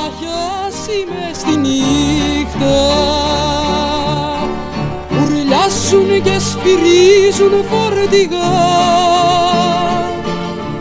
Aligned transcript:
πλαγιάσει 0.00 1.06
με 1.08 1.30
στη 1.34 1.56
νύχτα. 1.56 2.76
Ουρλιάσουν 5.22 6.22
και 6.22 6.38
σφυρίζουν 6.38 7.64
φορτηγά. 7.70 8.52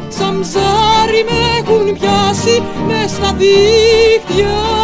Σαν 0.09 0.39
ψάρι 0.41 1.23
με 1.29 1.37
έχουν 1.59 1.97
πιάσει 1.99 2.63
μες 2.87 3.11
στα 3.11 3.35
δίχτυα 3.37 4.78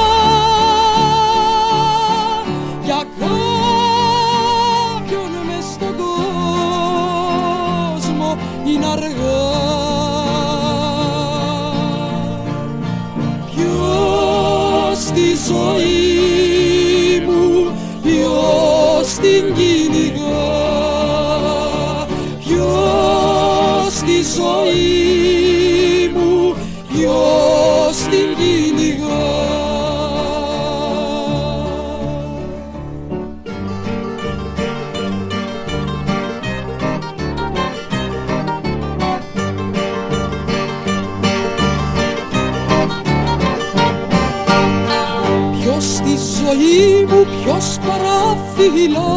παραφυλά 48.66 49.14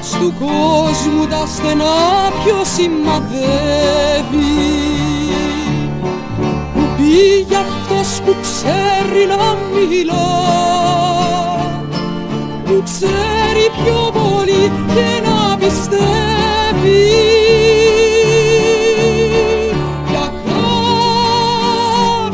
Στου 0.00 0.32
κόσμου 0.38 1.26
τα 1.26 1.46
στενά 1.46 2.30
ποιος 2.44 2.68
σημαδεύει. 2.68 3.28
Που 6.74 6.80
πήγε 6.96 7.56
αυτός 7.56 8.20
που 8.24 8.34
ξέρει 8.40 9.26
να 9.26 9.56
μιλά. 9.72 10.30
Που 12.64 12.82
ξέρει 12.84 13.70
πιο 13.82 14.00
πολύ 14.12 14.72
και 14.94 15.08
να 15.24 15.56
πιστεύει. 15.56 17.06
Για 20.08 20.26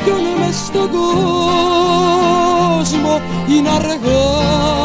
κάποιον 0.01 0.25
μες 0.39 0.57
στον 0.67 0.89
κόσμο 0.91 1.15
είναι 3.49 3.71
αργά 3.71 4.84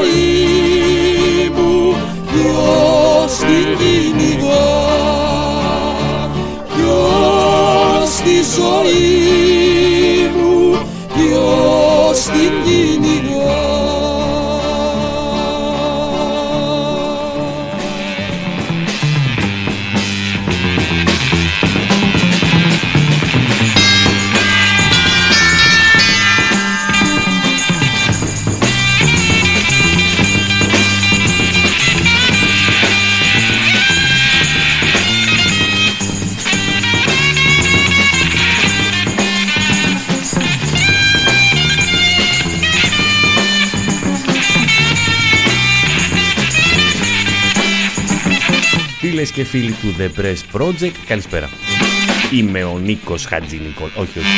τη 0.00 0.08
ζωή 0.08 0.42
φίλοι 49.52 49.72
του 49.72 49.94
The 49.98 50.20
Press 50.20 50.60
Project, 50.60 50.92
καλησπέρα. 51.06 51.48
Είμαι 52.32 52.64
ο 52.64 52.78
Νίκος 52.78 53.24
Χατζηνικόλ. 53.24 53.88
Όχι, 53.94 54.18
όχι. 54.18 54.28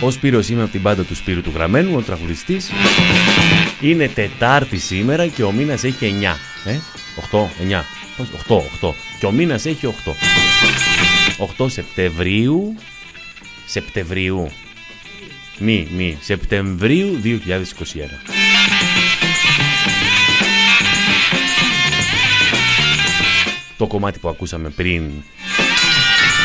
Ο 0.00 0.10
Σπύρος 0.10 0.48
είμαι 0.48 0.62
από 0.62 0.70
την 0.70 0.82
πάντα 0.82 1.02
του 1.02 1.14
Σπύρου 1.14 1.40
του 1.40 1.52
Γραμμένου, 1.54 1.96
ο 1.96 2.02
τραγουδιστής. 2.02 2.70
Είναι 3.80 4.08
Τετάρτη 4.08 4.78
σήμερα 4.78 5.26
και 5.26 5.42
ο 5.42 5.52
μήνας 5.52 5.84
έχει 5.84 6.14
9. 6.20 6.36
Ε, 6.64 6.78
8, 7.30 7.48
9. 7.58 7.84
8, 8.48 8.56
8. 8.80 8.94
Και 9.18 9.26
ο 9.26 9.30
μήνας 9.30 9.66
έχει 9.66 9.86
8. 9.86 10.16
8 11.58 11.70
Σεπτεμβρίου. 11.70 12.76
Σεπτεμβρίου. 13.66 14.50
Μη, 15.58 15.88
μη. 15.96 16.18
Σεπτεμβρίου 16.20 17.20
2021. 17.24 18.45
Το 23.76 23.86
κομμάτι 23.86 24.18
που 24.18 24.28
ακούσαμε 24.28 24.68
πριν 24.68 25.10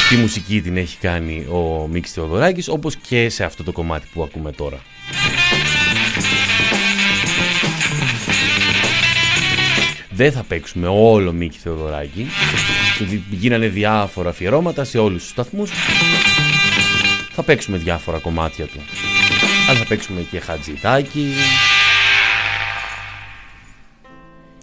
τη 0.09 0.15
μουσική 0.15 0.61
την 0.61 0.77
έχει 0.77 0.97
κάνει 0.97 1.45
ο 1.49 1.87
Μίξ 1.91 2.11
Θεοδωράκης 2.11 2.67
όπως 2.67 2.95
και 2.95 3.29
σε 3.29 3.43
αυτό 3.43 3.63
το 3.63 3.71
κομμάτι 3.71 4.07
που 4.13 4.23
ακούμε 4.23 4.51
τώρα. 4.51 4.79
Δεν 10.09 10.31
θα 10.31 10.43
παίξουμε 10.43 10.87
όλο 10.87 11.31
Μίκη 11.31 11.57
Θεοδωράκη. 11.57 12.27
Γίνανε 13.29 13.67
διάφορα 13.67 14.29
αφιερώματα 14.29 14.83
σε 14.83 14.97
όλους 14.97 15.21
τους 15.21 15.31
σταθμούς. 15.31 15.71
Θα 17.31 17.43
παίξουμε 17.43 17.77
διάφορα 17.77 18.17
κομμάτια 18.17 18.65
του. 18.65 18.79
Αλλά 19.69 19.79
θα 19.79 19.85
παίξουμε 19.85 20.21
και 20.31 20.39
Χατζηδάκη, 20.39 21.33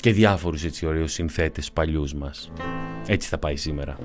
και 0.09 0.15
διάφορους 0.15 0.65
έτσι 0.65 0.87
ωραίους 0.87 1.13
συνθέτες 1.13 1.73
παλιούς 1.73 2.15
μας. 2.15 2.53
Έτσι 3.07 3.29
θα 3.29 3.39
πάει 3.39 3.57
σήμερα. 3.57 3.99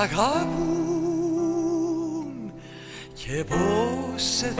Αγαπούν 0.00 0.50
και 3.14 3.44
πως 3.44 4.22
σε 4.22 4.54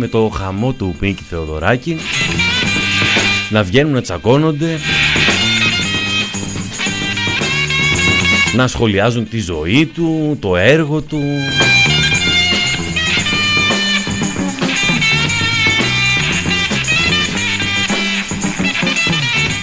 με 0.00 0.08
το 0.08 0.28
χαμό 0.28 0.72
του 0.72 0.96
Πίνκη 0.98 1.22
Θεοδωράκη. 1.28 1.96
Να 3.50 3.62
βγαίνουν 3.62 3.92
να 3.92 4.00
τσακώνονται. 4.00 4.78
Να 8.54 8.68
σχολιάζουν 8.68 9.28
τη 9.28 9.40
ζωή 9.40 9.86
του, 9.86 10.36
το 10.40 10.56
έργο 10.56 11.00
του. 11.00 11.22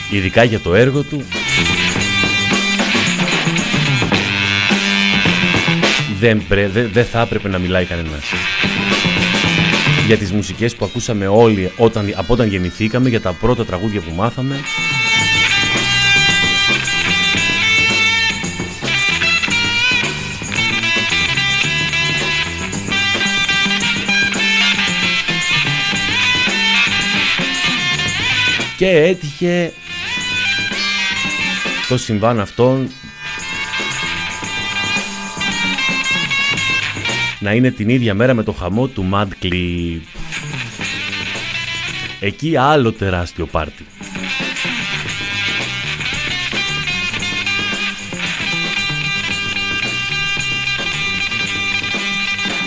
Ειδικά 0.09 0.43
για 0.43 0.59
το 0.59 0.75
έργο 0.75 1.01
του. 1.01 1.23
Δεν, 6.19 6.41
δεν 6.91 7.05
θα 7.05 7.21
έπρεπε 7.21 7.49
να 7.49 7.57
μιλάει 7.57 7.85
κανένας 7.85 8.23
για 10.07 10.17
τις 10.17 10.31
μουσικές 10.31 10.75
που 10.75 10.85
ακούσαμε 10.85 11.27
όλοι 11.27 11.71
όταν, 11.77 12.13
από 12.15 12.33
όταν 12.33 12.47
γεννηθήκαμε, 12.47 13.09
για 13.09 13.21
τα 13.21 13.33
πρώτα 13.33 13.65
τραγούδια 13.65 14.01
που 14.01 14.13
μάθαμε. 14.15 14.55
Και 28.77 28.89
έτυχε 28.89 29.73
το 31.87 31.97
συμβάν 31.97 32.39
αυτό 32.39 32.79
να 37.39 37.53
είναι 37.53 37.71
την 37.71 37.89
ίδια 37.89 38.13
μέρα 38.13 38.33
με 38.33 38.43
το 38.43 38.51
χαμό 38.51 38.87
του 38.87 39.09
Mad 39.13 39.45
Clip. 39.45 40.01
Εκεί 42.19 42.55
άλλο 42.55 42.91
τεράστιο 42.91 43.45
πάρτι. 43.45 43.85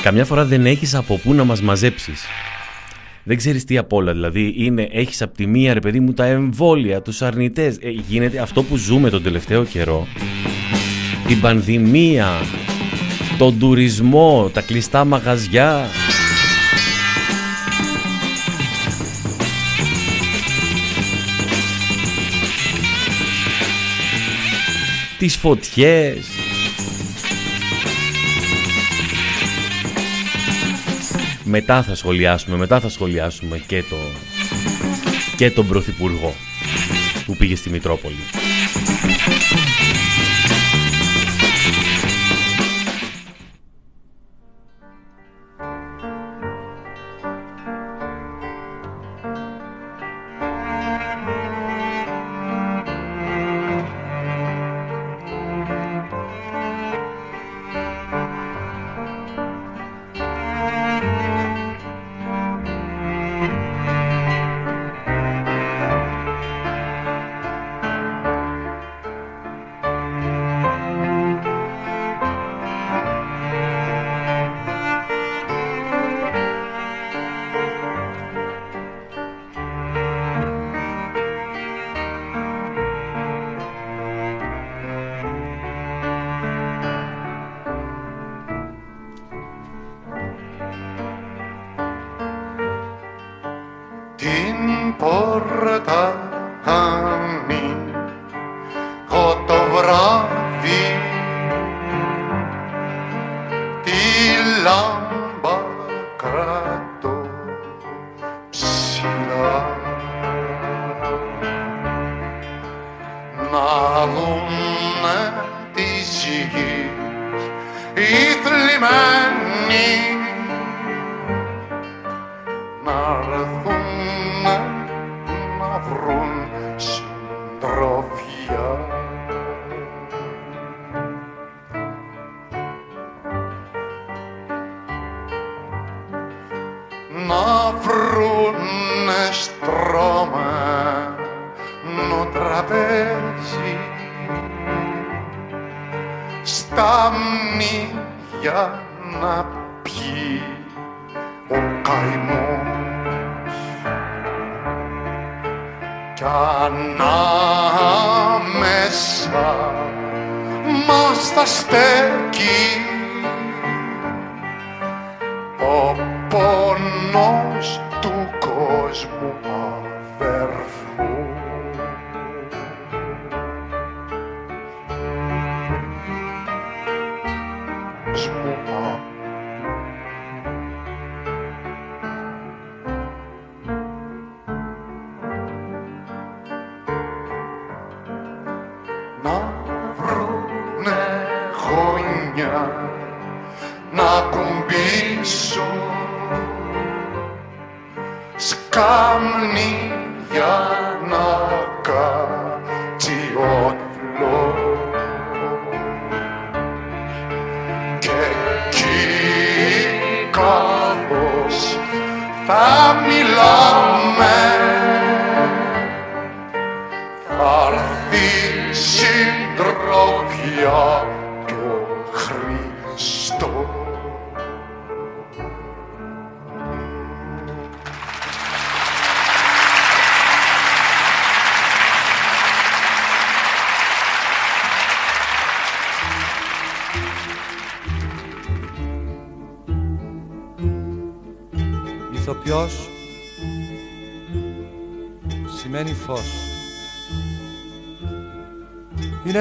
Καμιά 0.03 0.25
φορά 0.25 0.45
δεν 0.45 0.67
έχεις 0.67 0.95
από 0.95 1.17
πού 1.17 1.35
να 1.35 1.45
μας 1.45 1.63
μαζέψεις. 1.63 2.25
Δεν 3.23 3.37
ξέρεις 3.37 3.65
τι 3.65 3.79
απ' 3.79 3.93
όλα, 3.93 4.13
δηλαδή 4.13 4.55
είναι, 4.57 4.89
έχεις 4.93 5.23
από 5.23 5.37
τη 5.37 5.47
μία 5.47 5.75
ρε 5.75 5.81
παιδί 5.81 6.01
μου 6.01 6.13
τα 6.13 6.25
εμβόλια, 6.25 7.03
τους 7.03 7.23
αρνητές. 7.23 7.77
Ε, 7.81 7.89
γίνεται 8.09 8.39
αυτό 8.39 8.63
που 8.63 8.77
ζούμε 8.77 9.11
τον 9.11 9.23
τελευταίο 9.23 9.65
καιρό, 9.65 10.07
την 11.27 11.41
πανδημία, 11.41 12.29
τον 13.41 13.59
τουρισμό, 13.59 14.51
τα 14.53 14.61
κλειστά 14.61 15.05
μαγαζιά. 15.05 15.89
Τις 25.19 25.37
φωτιές. 25.37 26.27
Μετά 31.45 31.83
θα 31.83 31.95
σχολιάσουμε, 31.95 32.57
μετά 32.57 32.81
θα 32.81 32.89
σχολιάσουμε 32.89 33.59
και, 33.67 33.83
το, 33.91 33.97
και 35.37 35.51
τον 35.51 35.67
Πρωθυπουργό 35.67 36.35
που 37.27 37.37
πήγε 37.37 37.57
στη 37.57 37.71
Μητρόπολη. 37.71 38.17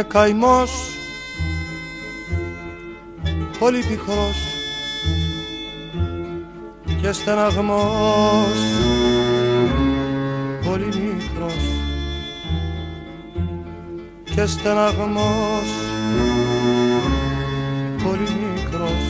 Καημός 0.10 0.72
πολύ 3.60 3.84
πικρός 3.84 4.38
και 7.02 7.12
στεναγμός 7.12 8.60
πολύ 10.66 10.86
μικρός 10.86 11.56
και 14.24 14.46
στεναγμός 14.46 15.70
πολύ 18.04 18.30
μικρός. 18.30 19.04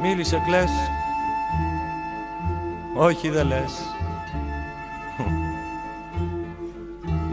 Μίλησε 0.00 0.42
κλαις. 0.46 0.70
Όχι 2.96 3.28
δεν 3.28 3.46
λες 3.46 3.99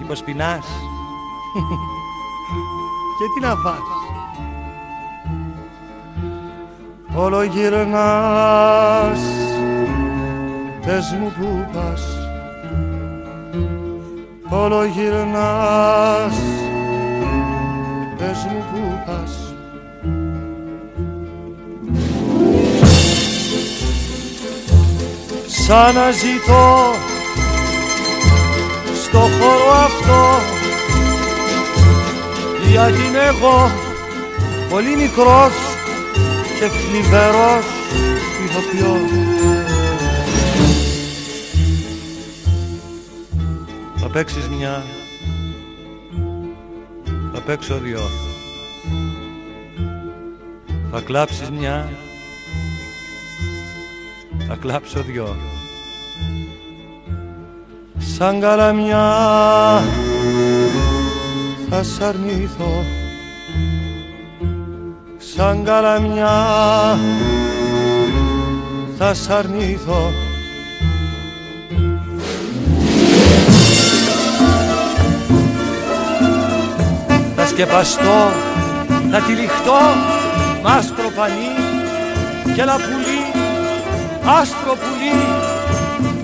Μήπως 0.10 0.24
πεινάς. 0.24 0.66
Και 3.18 3.26
τι 3.34 3.40
να 3.46 3.56
φας. 3.56 3.80
Όλο 7.16 7.44
γυρνάς 7.44 9.20
Πες 10.86 11.16
μου 11.20 11.32
που 11.40 11.66
πας. 11.74 12.04
Όλο 14.50 14.86
γυρνάς 14.86 16.36
Πες 18.18 18.48
μου 18.52 18.64
που 18.72 18.80
πας. 19.06 19.54
Σαν 25.48 25.96
να 25.96 26.12
ζητώ 26.12 26.94
στο 29.18 29.26
χώρο 29.26 29.72
αυτό. 29.72 30.26
Γιατί 32.70 33.02
είμαι 33.08 33.24
εγώ 33.24 33.72
πολύ 34.70 34.96
μικρός 34.96 35.54
και 36.60 36.68
θλιβερός 36.68 37.66
ηθοποιός. 38.46 39.12
Θα 43.96 44.08
παίξεις 44.08 44.48
μια 44.48 44.84
θα 47.34 47.42
παίξω 47.42 47.78
δυο. 47.78 48.10
Θα 50.92 51.02
κλάψεις 51.02 51.50
μια 51.50 51.90
θα 54.48 54.56
κλάψω 54.56 55.02
δυο 55.02 55.36
σαν 58.18 58.40
καλαμιά. 58.40 59.08
Θα 61.70 61.84
σ' 61.84 62.02
αρνηθώ. 62.02 62.84
Σαν 65.18 65.64
καλαμιά. 65.64 66.38
Θα 68.98 69.14
σ' 69.14 69.30
αρνηθώ. 69.30 70.12
Θα 77.36 77.48
σκεπαστώ, 77.48 78.32
θα 79.12 79.20
τυλιχτώ 79.20 79.80
μ' 80.64 80.68
άσπρο 80.68 81.10
πανί 81.16 81.52
και 82.56 82.62
ένα 82.62 82.74
πουλί, 82.74 83.22
άσπρο 84.40 84.74
πουλί 84.74 85.16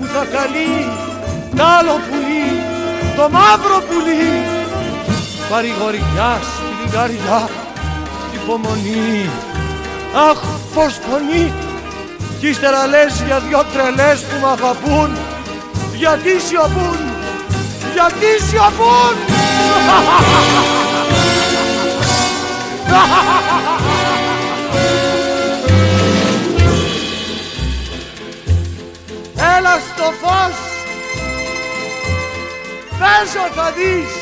που 0.00 0.06
θα 0.06 0.24
καλεί 0.24 1.12
τ' 1.56 1.60
άλλο 1.78 1.94
πουλί, 2.08 2.48
το 3.16 3.28
μαύρο 3.30 3.78
πουλί 3.88 4.42
παρηγοριά 5.50 6.40
στην 6.42 6.90
καρδιά 6.90 7.48
την 8.30 8.40
υπομονή. 8.42 9.30
Αχ 10.30 10.38
πως 10.74 10.98
πονεί 10.98 11.52
κι 12.40 12.48
ύστερα 12.48 12.86
λες 12.86 13.22
για 13.26 13.38
δυο 13.38 13.64
τρελές 13.72 14.20
που 14.20 14.36
μ' 14.42 14.46
αγαπούν. 14.46 15.10
Γιατί 15.96 16.40
σιωπούν 16.46 16.98
γιατί 17.94 18.44
σιωπούν. 18.48 19.16
Έλα 29.58 29.80
στο 29.94 30.12
φως 30.20 30.63
Πέσω 33.20 33.52
θα 33.54 33.70
δεις. 33.70 34.12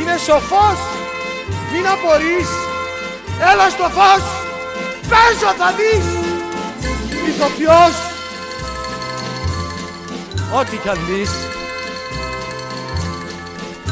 Είναι 0.00 0.16
σοφός 0.16 0.78
Μην 1.72 1.86
απορείς. 1.86 2.48
Έλα 3.52 3.68
στο 3.70 3.84
φως 3.84 4.22
Παίζω 5.08 5.52
θα 5.58 5.72
δεις. 5.78 6.06
Ηθοποιός 7.28 7.96
Ό,τι 10.58 10.76
κι 10.76 10.88
αν 10.88 10.98
δεις. 11.08 11.30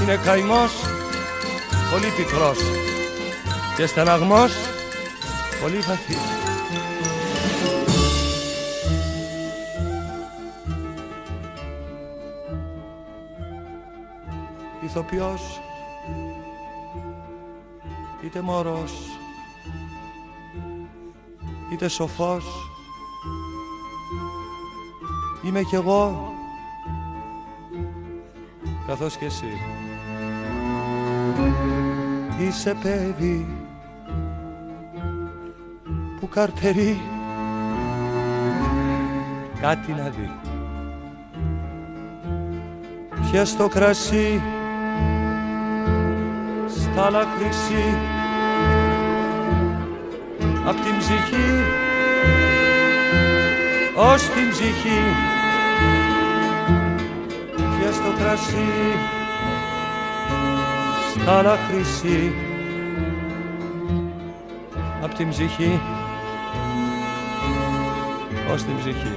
Είναι 0.03 0.21
καημός 0.25 0.73
Πολύ 1.91 2.13
πικρός. 2.17 2.59
Και 3.77 3.87
στεναγμός 3.87 4.53
Πολύ 5.63 5.79
βαθύς 5.79 6.56
ηθοποιός 14.97 15.61
είτε 18.25 18.41
μωρός 18.41 18.93
είτε 21.73 21.89
σοφός. 21.89 22.45
Είμαι 25.43 25.63
κι 25.63 25.75
εγώ 25.75 26.33
καθώς 28.87 29.17
και 29.17 29.25
εσύ. 29.25 29.61
Είσαι 32.39 32.77
παιδί 32.83 33.47
που 36.21 36.29
καρτερεί. 36.29 37.01
Κάτι 39.61 39.93
να 39.93 40.09
δει. 40.09 40.31
Πιες 43.31 43.57
το 43.57 43.69
κρασί 43.69 44.56
στα 46.97 47.27
χρυσή 47.37 47.97
απ' 50.67 50.81
την 50.81 50.99
ψυχή 50.99 51.51
ως 53.97 54.23
την 54.23 54.51
ψυχή 54.51 55.01
και 57.55 57.93
στο 57.93 58.13
κρασί 58.19 58.69
στα 61.15 61.59
χρυσή 61.69 62.33
απ' 65.03 65.15
την 65.15 65.29
ψυχή 65.29 65.81
ως 68.53 68.63
την 68.63 68.79
ψυχή. 68.79 69.17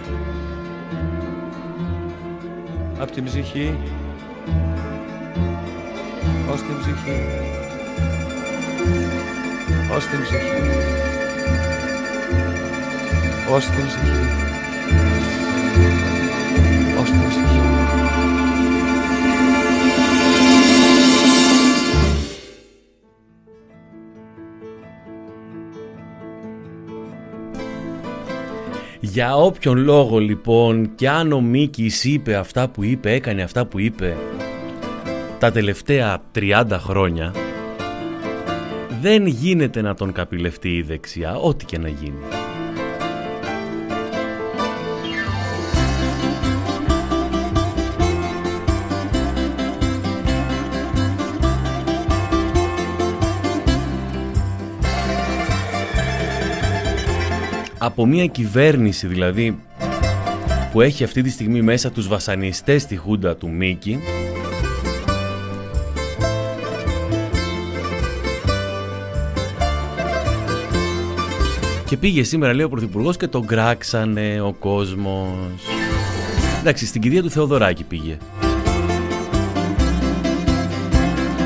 Απ' 3.00 3.12
την 3.12 3.24
ψυχή 3.24 3.78
ως 6.52 6.62
την 6.62 6.80
ψυχή 6.80 7.59
ως 10.00 10.08
την 10.08 10.22
ψυχή 10.22 10.38
ως 13.52 13.66
την 13.66 13.86
ψυχή 13.88 14.12
ως 17.00 17.10
την 17.10 17.28
ψυχή 17.28 17.60
Για 29.00 29.36
όποιον 29.36 29.78
λόγο 29.78 30.18
λοιπόν 30.20 30.96
και 30.96 31.10
αν 31.10 31.32
ο 31.32 31.42
Μίκης 31.42 32.04
είπε 32.04 32.36
αυτά 32.36 32.70
που 32.70 32.84
είπε, 32.84 33.12
έκανε 33.12 33.42
αυτά 33.42 33.66
που 33.66 33.80
είπε 33.80 34.18
τα 35.40 35.52
τελευταία 35.52 36.22
30 36.36 36.66
χρόνια 36.72 37.34
δεν 39.02 39.26
γίνεται 39.26 39.82
να 39.82 39.94
τον 39.94 40.12
καπηλευτεί 40.12 40.70
η 40.70 40.82
δεξιά, 40.82 41.36
ό,τι 41.36 41.66
και 41.66 41.78
να 41.78 41.88
γίνει. 41.88 42.18
Από 57.78 58.06
μια 58.06 58.26
κυβέρνηση 58.26 59.08
δηλαδή 59.08 59.60
που 60.72 60.82
έχει 60.82 61.04
αυτή 61.04 61.22
τη 61.22 61.30
στιγμή 61.30 61.62
μέσα 61.62 61.92
τους 61.92 62.08
βασανιστές 62.08 62.82
στη 62.82 62.96
χούντα 62.96 63.36
του 63.36 63.50
Μίκη 63.50 64.00
Και 71.90 71.98
πήγε 71.98 72.24
σήμερα, 72.24 72.54
λέει 72.54 72.66
ο 72.66 72.70
Πρωθυπουργός, 72.70 73.18
και 73.18 73.28
τον 73.28 73.46
κράξανε 73.46 74.42
ο 74.42 74.54
κόσμος. 74.60 75.62
Εντάξει, 76.60 76.86
στην 76.86 77.02
κηδεία 77.02 77.22
του 77.22 77.30
Θεοδωράκη 77.30 77.84
πήγε. 77.84 78.18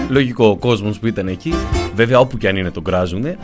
Λογικό, 0.09 0.47
ο 0.47 0.57
κόσμος 0.57 0.99
που 0.99 1.07
ήταν 1.07 1.27
εκεί, 1.27 1.53
βέβαια 1.95 2.19
όπου 2.19 2.37
και 2.37 2.47
αν 2.47 2.55
είναι 2.55 2.71
τον 2.71 2.83
κράζουνε. 2.83 3.37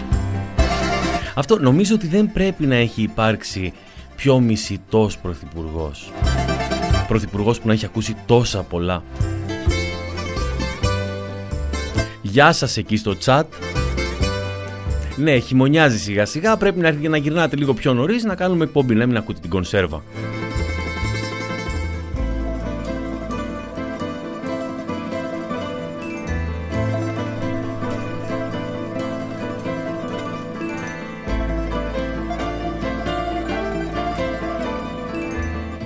Αυτό 1.36 1.60
νομίζω 1.60 1.96
ότι 1.96 2.08
δεν 2.08 2.32
πρέπει 2.32 2.66
να 2.66 2.76
έχει 2.76 3.02
υπάρξει 3.02 3.74
πιο 4.16 4.40
μισητός 4.40 5.18
πρωθυπουργός. 5.18 6.12
Πρωθυπουργός 7.08 7.60
που 7.60 7.68
να 7.68 7.74
έχει 7.74 7.86
ακούσει 7.86 8.16
τόσα 8.26 8.62
πολλά. 8.64 9.04
Γεια 12.22 12.52
σας 12.52 12.78
εκεί 12.78 12.98
στο 12.98 13.16
chat. 13.26 13.44
Ναι, 15.20 15.40
χειμωνιάζει 15.40 16.00
σιγά 16.00 16.26
σιγά. 16.26 16.58
Πρέπει 16.58 16.80
να, 16.80 16.92
να 16.92 17.18
γυρνάτε 17.18 17.56
λίγο 17.56 17.74
πιο 17.74 17.94
νωρίς 17.94 18.24
να 18.24 18.36
κάνουμε 18.36 18.64
εκπομπή, 18.64 18.96
να 18.96 19.06
μην 19.06 19.18
ακούτε 19.18 19.40
την 19.40 19.50
κονσέρβα. 19.50 20.04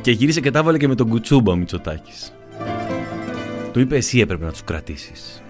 Και 0.02 0.12
γύρισε 0.12 0.41
και 0.41 0.52
τα 0.52 0.63
βάλε 0.63 0.78
και 0.78 0.88
με 0.88 0.96
τον 0.96 1.10
Κουτσούμπα 1.10 1.52
ο 1.52 1.56
Μητσοτάκης. 1.56 2.34
Του 3.72 3.80
είπε 3.80 3.96
εσύ 3.96 4.19
έπρεπε 4.19 4.46
να 4.46 4.52
τους 4.52 4.63
κρατήσεις. 4.63 5.42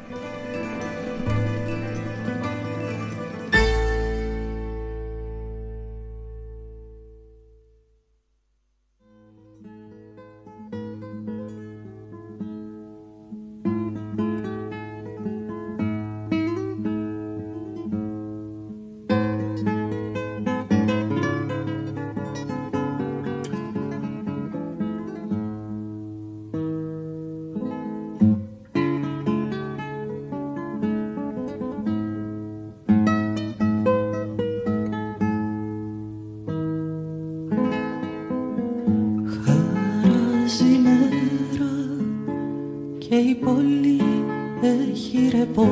πω. 45.53 45.67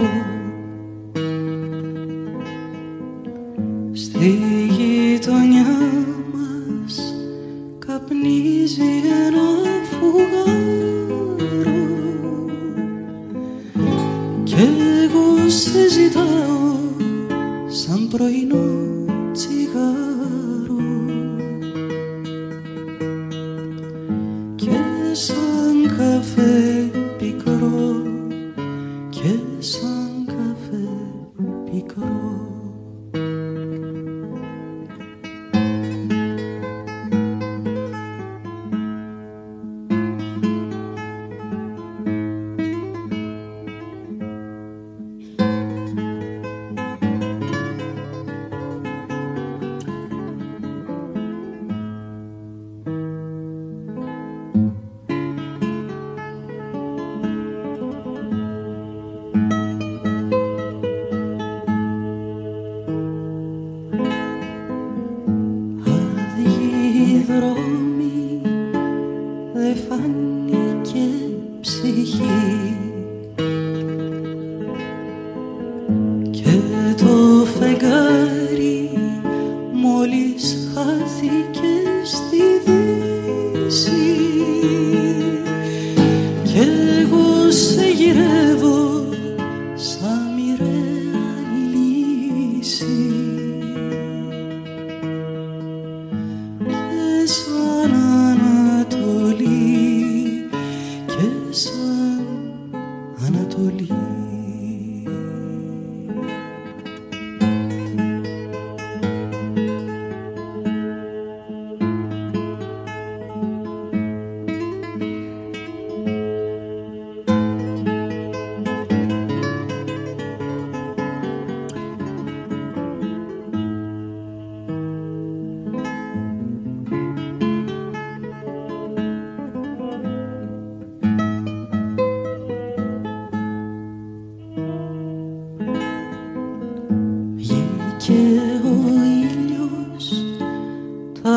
Στη 3.93 4.29
γειτονιά 4.69 5.65
μας 6.33 7.15
καπνίζει 7.79 8.50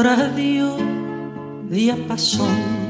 το 0.04 0.10
ράδιο 0.10 0.76
διαπασών 1.68 2.56
με 2.78 2.83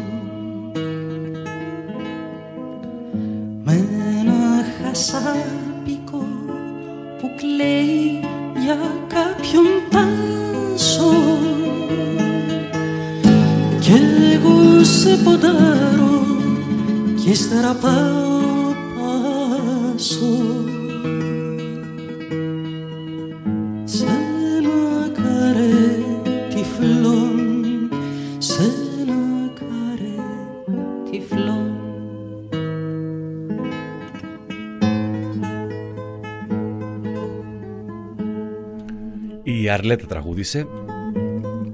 Η 39.84 39.86
Αρλέτα 39.86 40.06
τραγούδισε, 40.06 40.66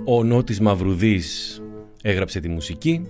ο 0.04 0.24
Νότης 0.24 0.60
Μαυρουδής 0.60 1.60
έγραψε 2.02 2.40
τη 2.40 2.48
μουσική, 2.48 3.02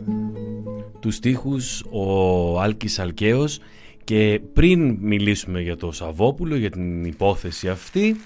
τους 1.01 1.15
στίχους 1.15 1.85
ο 1.91 2.61
Άλκης 2.61 2.99
Αλκαίος. 2.99 3.59
Και 4.05 4.41
πριν 4.53 4.97
μιλήσουμε 5.01 5.61
για 5.61 5.77
το 5.77 5.93
Σαββόπουλο, 5.93 6.57
για 6.57 6.71
την 6.71 7.05
υπόθεση 7.05 7.69
αυτή, 7.69 8.17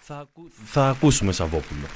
θα, 0.00 0.18
ακού- 0.18 0.50
θα 0.64 0.88
ακούσουμε 0.88 1.32
Σαββόπουλο. 1.32 1.86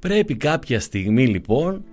Πρέπει 0.00 0.34
κάποια 0.34 0.80
στιγμή 0.80 1.26
λοιπόν 1.26 1.84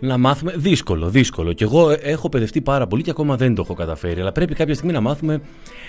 να 0.00 0.18
μάθουμε. 0.18 0.52
Δύσκολο, 0.56 1.08
δύσκολο. 1.08 1.52
Και 1.52 1.64
εγώ 1.64 1.96
έχω 2.02 2.28
παιδευτεί 2.28 2.60
πάρα 2.60 2.86
πολύ 2.86 3.02
και 3.02 3.10
ακόμα 3.10 3.36
δεν 3.36 3.54
το 3.54 3.62
έχω 3.64 3.74
καταφέρει. 3.74 4.20
Αλλά 4.20 4.32
πρέπει 4.32 4.54
κάποια 4.54 4.74
στιγμή 4.74 4.92
να 4.92 5.00
μάθουμε 5.00 5.40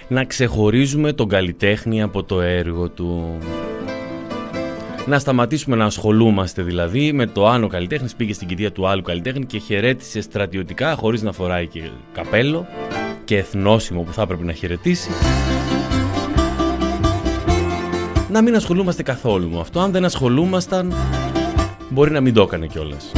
να 0.08 0.24
ξεχωρίζουμε 0.24 1.14
τον 1.14 1.28
καλλιτέχνη 1.28 2.02
από 2.02 2.24
το 2.24 2.42
έργο 2.42 2.90
του. 2.90 3.38
Να 5.06 5.20
σταματήσουμε 5.20 5.76
να 5.76 5.86
ασχολούμαστε 5.86 6.62
δηλαδή 6.62 7.14
με 7.14 7.26
το 7.26 7.48
άνω 7.48 7.68
καλλιτέχνης 7.68 8.16
πήγε 8.16 8.34
στην 8.34 8.48
κηδεία 8.48 8.72
του 8.72 8.88
άλλου 8.88 9.02
καλλιτέχνη 9.02 9.46
και 9.46 9.58
χαιρέτησε 9.58 10.22
στρατιωτικά 10.22 10.96
χωρίς 10.96 11.22
να 11.22 11.32
φοράει 11.32 11.68
και 11.68 11.82
καπέλο 12.14 12.68
και 13.24 13.38
εθνόσημο 13.38 14.02
που 14.02 14.14
θα 14.14 14.22
έπρεπε 14.22 14.44
να 14.44 14.54
χαιρετήσει. 14.54 15.10
Να 18.30 18.42
μην 18.42 18.56
ασχολούμαστε 18.56 19.04
καθόλου 19.04 19.50
με 19.50 19.60
αυτό. 19.60 19.80
Αν 19.80 19.92
δεν 19.92 20.06
ασχολούμασταν, 20.06 20.94
μπορεί 21.90 22.12
να 22.12 22.22
μην 22.22 22.34
το 22.34 22.42
έκανε 22.42 22.68
κιόλας. 22.68 23.12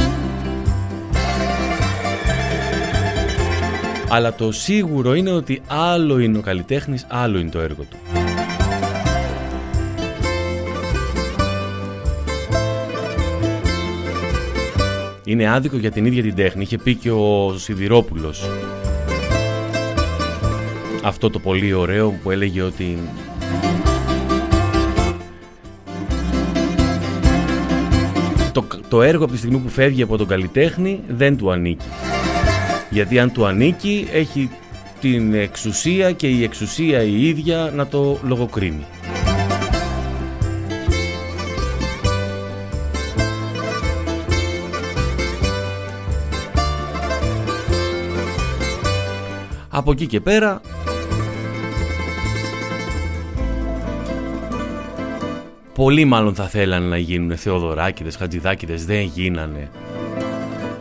Αλλά 4.08 4.34
το 4.34 4.52
σίγουρο 4.52 5.14
είναι 5.14 5.30
ότι 5.30 5.62
άλλο 5.66 6.18
είναι 6.18 6.38
ο 6.38 6.40
καλλιτέχνης, 6.40 7.06
άλλο 7.08 7.38
είναι 7.38 7.50
το 7.50 7.60
έργο 7.60 7.82
του. 7.82 7.96
Είναι 15.24 15.50
άδικο 15.50 15.76
για 15.76 15.90
την 15.90 16.04
ίδια 16.04 16.22
την 16.22 16.34
τέχνη. 16.34 16.62
Είχε 16.62 16.78
πει 16.78 16.94
και 16.94 17.10
ο 17.10 17.54
Σιδηρόπουλος 17.58 18.48
αυτό 21.06 21.30
το 21.30 21.38
πολύ 21.38 21.72
ωραίο 21.72 22.18
που 22.22 22.30
έλεγε 22.30 22.62
ότι 22.62 22.98
το, 28.56 28.66
το 28.88 29.02
έργο 29.02 29.24
από 29.24 29.32
τη 29.32 29.38
στιγμή 29.38 29.58
που 29.58 29.68
φεύγει 29.68 30.02
από 30.02 30.16
τον 30.16 30.26
καλλιτέχνη 30.26 31.00
δεν 31.08 31.36
του 31.36 31.50
ανήκει. 31.50 31.86
Γιατί 32.90 33.18
αν 33.18 33.32
του 33.32 33.46
ανήκει 33.46 34.08
έχει 34.12 34.50
την 35.00 35.34
εξουσία 35.34 36.12
και 36.12 36.28
η 36.28 36.42
εξουσία 36.42 37.02
η 37.02 37.28
ίδια 37.28 37.72
να 37.74 37.86
το 37.86 38.18
λογοκρίνει. 38.22 38.84
Από 49.68 49.90
εκεί 49.92 50.06
και 50.06 50.20
πέρα 50.20 50.60
Πολλοί 55.76 56.04
μάλλον 56.04 56.34
θα 56.34 56.48
θέλανε 56.48 56.86
να 56.86 56.96
γίνουν 56.96 57.36
Θεοδωράκηδες, 57.36 58.16
Χατζηδάκηδες, 58.16 58.86
δεν 58.86 59.00
γίνανε 59.00 59.70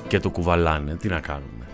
και 0.07 0.19
το 0.19 0.29
κουβαλάνε. 0.29 0.95
Τι 0.95 1.07
να 1.07 1.19
κάνουμε. 1.19 1.67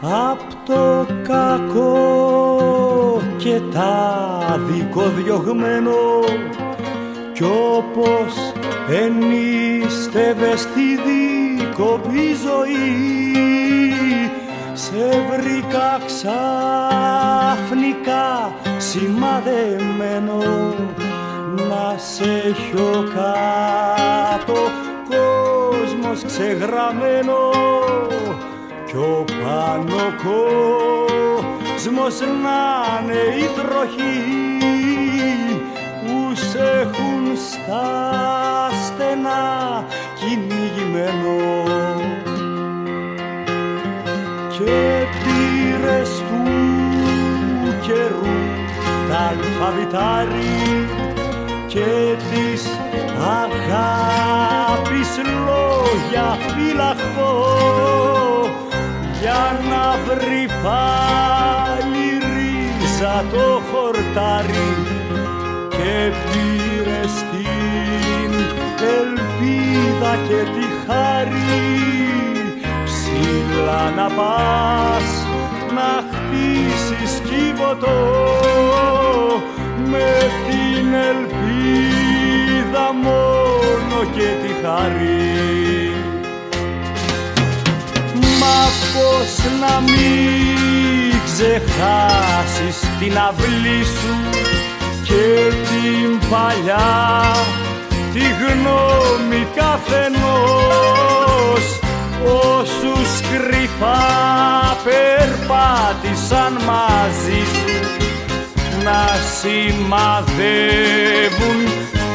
Απ' 0.00 0.66
το 0.66 1.06
κακό 1.22 3.22
και 3.36 3.60
τα 3.72 4.60
δικοδιωγμένο 4.66 6.20
κι 7.32 7.44
όπως 7.44 8.34
ενίστευε 8.88 10.56
στη 10.56 10.82
δίκοπη 11.04 12.34
ζωή 12.44 14.11
σε 14.92 15.10
βρήκα 15.30 16.00
ξαφνικά 16.06 17.46
σημαδεμένο 18.78 20.38
να 21.68 21.98
σε 21.98 22.24
έχω 22.24 22.90
κάτω 23.14 24.58
κόσμος 25.08 26.24
ξεγραμμένο 26.26 27.50
κι 28.86 28.96
ο 28.96 29.24
πάνω 29.42 30.02
κόσμος 31.74 32.20
να 32.20 32.60
είναι 33.02 33.20
η 33.36 33.46
τροχή 33.56 34.18
που 36.04 36.34
σε 36.34 36.62
έχουν 36.80 37.22
στα 37.36 37.86
στενά 38.86 39.84
κυνηγημένο 40.14 41.34
και 44.64 45.06
πήρες 45.22 46.22
του 46.28 47.74
καιρού 47.86 48.36
τα 49.08 49.18
αλφαβητάρι 49.30 50.86
και 51.66 52.16
της 52.30 52.62
αγάπης 53.40 55.10
λόγια 55.44 56.38
φυλαχτό 56.54 57.34
για 59.20 59.60
να 59.70 59.84
βρει 60.06 60.46
πάλι 60.62 62.06
ρίζα 62.34 63.24
το 63.32 63.62
χορτάρι 63.70 64.70
και 65.68 66.12
πήρε 66.24 67.02
την 67.30 68.32
ελπίδα 68.78 70.16
και 70.28 70.40
τη 70.54 70.66
χάρη 70.86 72.21
ψηλά 73.22 73.90
να 73.96 74.06
πας 74.06 75.08
να 75.74 75.90
χτίσεις 76.10 77.20
κύβωτο 77.28 78.00
με 79.90 80.30
την 80.46 80.86
ελπίδα 81.10 82.86
μόνο 83.02 84.04
και 84.14 84.28
τη 84.42 84.52
χαρή 84.62 85.94
Μα 88.40 88.60
πώς 88.92 89.32
να 89.60 89.80
μην 89.80 91.20
ξεχάσεις 91.24 92.78
την 92.98 93.18
αυλή 93.18 93.84
σου 93.84 94.16
και 95.02 95.24
την 95.68 96.28
παλιά 96.30 97.36
τη 98.12 98.20
γνώμη 98.20 99.46
καθενός 99.54 101.02
όσους 103.02 103.20
κρυφά 103.20 104.00
περπάτησαν 104.84 106.52
μαζί 106.52 107.42
σου 107.52 107.74
να 108.84 109.02
σημαδεύουν 109.38 110.40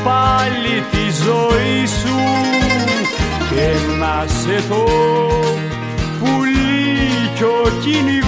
πάλι 0.04 0.76
τη 0.92 1.06
ζωή 1.26 1.86
σου 1.86 2.20
και 3.50 3.68
να 4.00 4.16
σε 4.28 4.58
το 4.70 4.84
πουλί 6.20 7.32
κι 7.36 7.44
ο 7.44 7.72
κυνηγός 7.82 8.22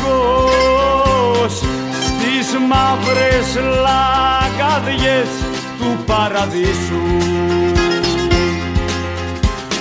στις 2.06 2.48
μαύρες 2.70 3.50
λαγκαδιές 3.86 5.32
του 5.80 5.90
παραδείσου. 6.06 7.08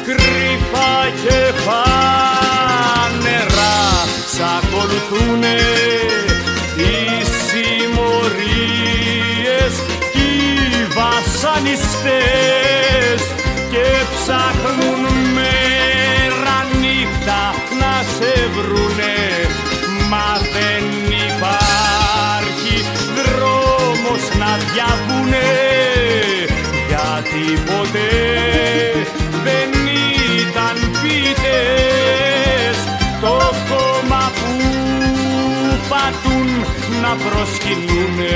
Κρυφά 0.05 0.93
και 1.23 1.39
φανερά 1.65 2.38
σ' 4.39 4.47
ακολουθούνε 4.59 5.57
οι 6.77 6.89
συμμορίες 7.47 8.95
κι 10.13 10.19
οι 10.19 10.21
βασανιστές 10.99 13.21
και 13.71 13.87
ψάχνουν 14.15 15.03
μέρα 15.37 16.59
νύχτα 16.81 17.43
να 17.81 17.95
σε 18.15 18.33
βρουνε 18.55 19.19
μα 20.11 20.31
δεν 20.55 20.85
υπάρχει 21.29 22.77
δρόμος 23.17 24.23
να 24.39 24.51
διαβούνε 24.71 25.51
γιατί 26.89 27.45
ποτέ 27.67 28.13
να 37.09 37.17
προσκυνούνε 37.17 38.33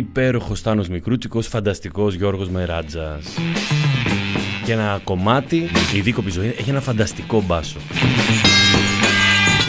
υπέροχος 0.00 0.58
Στάνος 0.58 0.88
Μικρούτσικος, 0.88 1.46
φανταστικός 1.46 2.14
Γιώργος 2.14 2.48
Μεράτζας. 2.48 3.24
Και 4.64 4.72
ένα 4.72 5.00
κομμάτι, 5.04 5.70
η 5.94 6.00
δίκοπη 6.00 6.30
ζωή, 6.30 6.54
έχει 6.58 6.70
ένα 6.70 6.80
φανταστικό 6.80 7.42
μπάσο. 7.46 7.76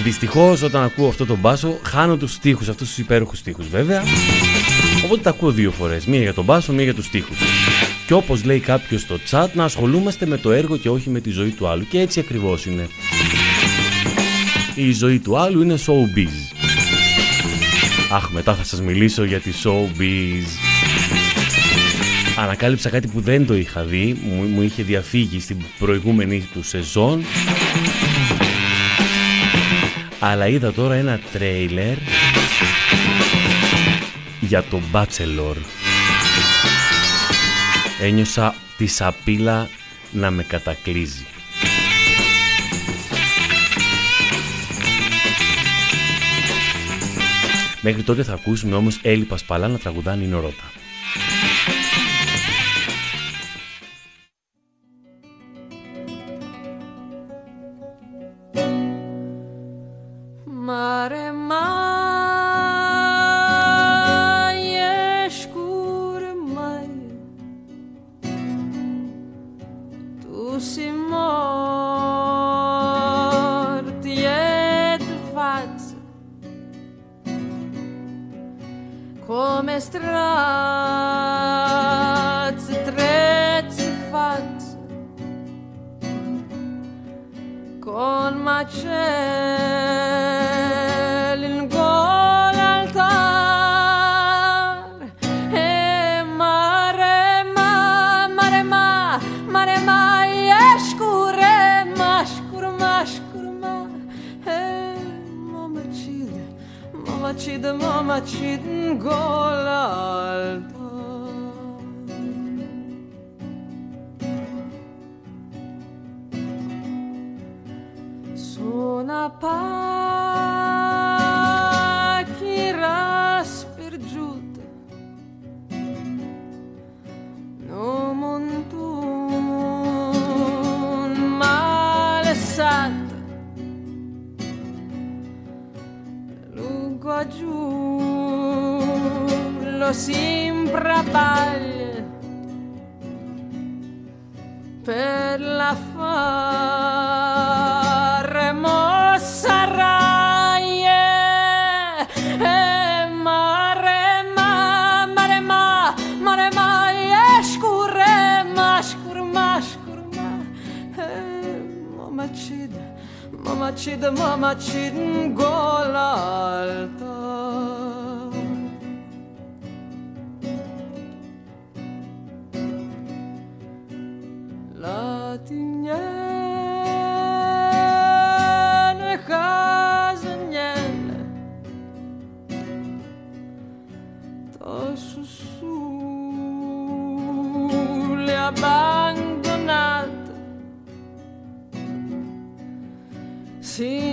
Δυστυχώς, 0.03 0.61
όταν 0.61 0.83
ακούω 0.83 1.07
αυτό 1.07 1.25
το 1.25 1.35
μπάσο, 1.35 1.79
χάνω 1.83 2.17
τους 2.17 2.33
στίχους, 2.33 2.69
αυτούς 2.69 2.87
τους 2.87 2.97
υπέροχους 2.97 3.37
στίχους 3.37 3.67
βέβαια. 3.67 4.03
Οπότε 5.05 5.21
τα 5.21 5.29
ακούω 5.29 5.51
δύο 5.51 5.71
φορές. 5.71 6.05
Μία 6.05 6.21
για 6.21 6.33
τον 6.33 6.43
μπάσο, 6.43 6.73
μία 6.73 6.83
για 6.83 6.93
τους 6.93 7.05
στίχους. 7.05 7.37
Και 8.07 8.13
όπως 8.13 8.43
λέει 8.43 8.59
κάποιος 8.59 9.01
στο 9.01 9.15
chat, 9.31 9.47
να 9.53 9.63
ασχολούμαστε 9.63 10.25
με 10.25 10.37
το 10.37 10.51
έργο 10.51 10.77
και 10.77 10.89
όχι 10.89 11.09
με 11.09 11.19
τη 11.19 11.29
ζωή 11.29 11.49
του 11.49 11.67
άλλου. 11.67 11.87
Και 11.89 11.99
έτσι 11.99 12.19
ακριβώς 12.19 12.65
είναι. 12.65 12.87
Η 14.75 14.91
ζωή 14.91 15.19
του 15.19 15.37
άλλου 15.37 15.61
είναι 15.61 15.75
showbiz. 15.85 16.60
Αχ, 18.13 18.29
μετά 18.29 18.55
θα 18.55 18.63
σας 18.63 18.81
μιλήσω 18.81 19.23
για 19.23 19.39
τη 19.39 19.51
showbiz. 19.63 20.45
Ανακάλυψα 22.37 22.89
κάτι 22.89 23.07
που 23.07 23.21
δεν 23.21 23.45
το 23.45 23.53
είχα 23.55 23.83
δει, 23.83 24.19
μου, 24.23 24.43
μου 24.43 24.61
είχε 24.61 24.83
διαφύγει 24.83 25.39
στην 25.39 25.57
προηγούμενη 25.79 26.47
του 26.53 26.63
σεζόν. 26.63 27.23
Αλλά 30.19 30.47
είδα 30.47 30.73
τώρα 30.73 30.93
ένα 30.93 31.19
τρέιλερ 31.31 31.97
για 34.39 34.63
το 34.63 34.81
Bachelor. 34.91 35.55
Ένιωσα 38.01 38.55
τη 38.77 38.87
σαπίλα 38.87 39.69
να 40.11 40.31
με 40.31 40.43
κατακλείζει. 40.43 41.25
Μέχρι 47.81 48.03
τότε 48.03 48.23
θα 48.23 48.33
ακούσουμε 48.33 48.75
όμως 48.75 48.99
Έλλη 49.03 49.23
Πασπαλά 49.23 49.67
να 49.67 49.77
τραγουδάνει 49.77 50.29
Ρώτα. 50.29 50.41
Mare 50.41 50.80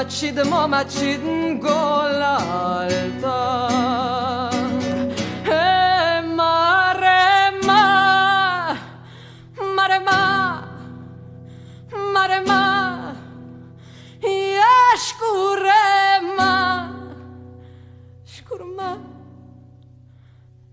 macid 0.06 0.38
mo 0.46 0.70
macid 0.70 1.18
gol 1.58 2.22
altar 2.22 3.18
e 5.50 6.22
mare 6.30 7.50
ma 7.66 7.82
mare 9.58 9.98
ma 10.06 10.22
mare 12.14 12.38
ma 12.46 12.62
yashkure 14.30 15.82
ma 16.38 16.54
shkurma 18.22 19.02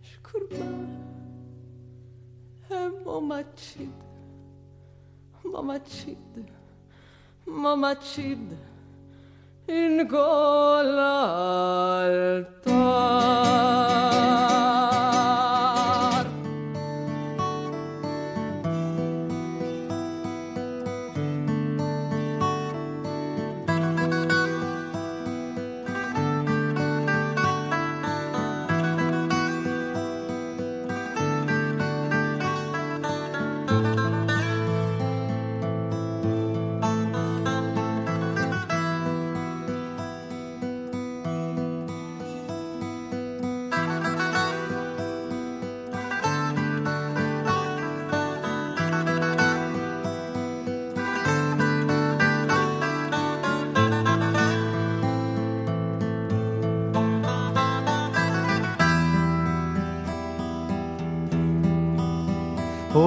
shkurma 0.09 0.69
e 2.69 2.79
mo 3.01 3.17
macid 3.17 3.97
mo 5.41 5.59
macid 5.65 6.21
mo 7.49 7.73
macid 7.81 8.72
in 9.74 10.07
gola 10.07 11.13
altar 12.05 12.93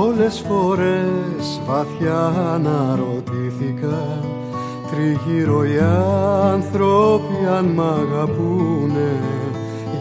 Πολλές 0.06 0.44
φορές 0.48 1.60
βαθιά 1.66 2.26
αναρωτήθηκα 2.54 4.18
Τριγύρω 4.90 5.64
οι 5.64 5.78
άνθρωποι 6.52 7.34
αν 7.56 7.64
μ' 7.64 7.80
αγαπούνε. 7.80 9.20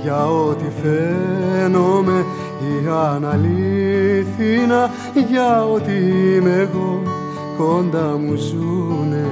Για 0.03 0.27
ό,τι 0.27 0.65
φαίνομαι 0.81 2.25
ή 2.61 2.87
αν 2.87 3.25
αλήθινα 3.25 4.89
Για 5.27 5.65
ό,τι 5.65 5.91
είμαι 5.91 6.69
εγώ 6.71 7.01
κοντά 7.57 8.17
μου 8.17 8.35
ζουνε 8.35 9.27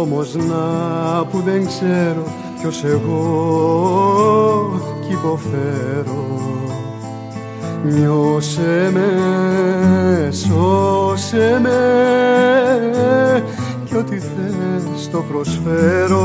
όμως 0.00 0.34
να 0.34 1.24
που 1.24 1.40
δεν 1.44 1.66
ξέρω 1.66 2.24
ποιος 2.58 2.84
εγώ 2.84 3.20
κι 5.06 5.12
υποφέρω. 5.12 6.40
Νιώσε 7.84 8.90
με, 8.92 10.30
σώσε 10.32 11.60
με 11.62 11.80
κι 13.84 13.96
ό,τι 13.96 14.18
θες 14.18 15.08
το 15.10 15.24
προσφέρω 15.32 16.22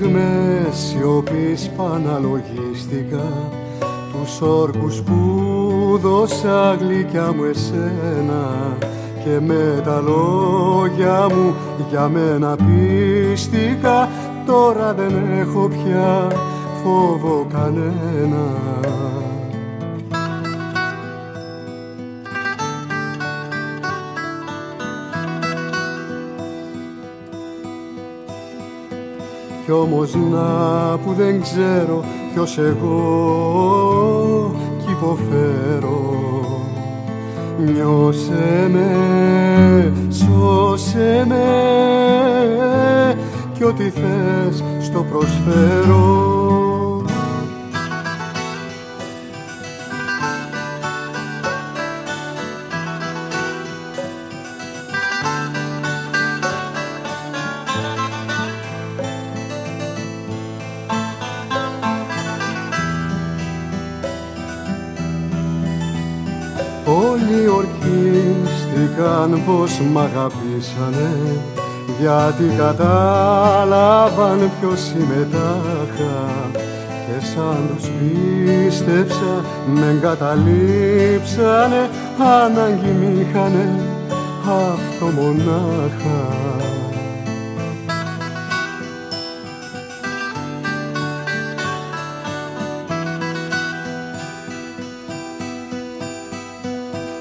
στιγμές 0.00 0.76
σιωπής 0.76 1.70
παναλογίστηκα 1.76 3.50
Τους 4.12 4.40
όρκους 4.40 5.02
που 5.02 5.18
δώσα 6.02 6.74
γλυκιά 6.74 7.32
μου 7.32 7.44
εσένα 7.44 8.76
Και 9.24 9.40
με 9.40 9.80
τα 9.84 10.00
λόγια 10.00 11.26
μου 11.34 11.54
για 11.90 12.08
μένα 12.08 12.56
πίστηκα 12.56 14.08
Τώρα 14.46 14.94
δεν 14.94 15.38
έχω 15.40 15.68
πια 15.68 16.28
φόβο 16.82 17.46
κανένα 17.52 18.69
Κι 29.70 29.76
όμως 29.76 30.14
να 30.14 30.98
που 30.98 31.12
δεν 31.12 31.40
ξέρω 31.42 32.04
ποιος 32.32 32.58
εγώ 32.58 34.54
κι 34.78 34.90
υποφέρω. 34.90 36.00
Νιώσε 37.58 38.68
με, 38.70 39.92
σώσε 40.10 41.24
με 41.28 41.44
κι 43.52 43.64
ό,τι 43.64 43.90
θες 43.90 44.64
στο 44.80 45.06
προσφέρω 45.10 46.39
πως 69.50 69.80
μ' 69.92 69.98
αγαπήσανε 69.98 71.10
γιατί 72.00 72.44
κατάλαβαν 72.56 74.50
ποιος 74.60 74.80
συμμετάχα 74.80 76.18
και 77.06 77.26
σαν 77.26 77.60
τους 77.76 77.88
πίστεψα 77.98 79.44
με 79.74 79.86
εγκαταλείψανε 79.90 81.82
ανάγκη 82.18 82.92
μ' 83.00 83.20
είχανε 83.20 83.66
αυτό 84.42 85.06
μονάχα 85.06 86.20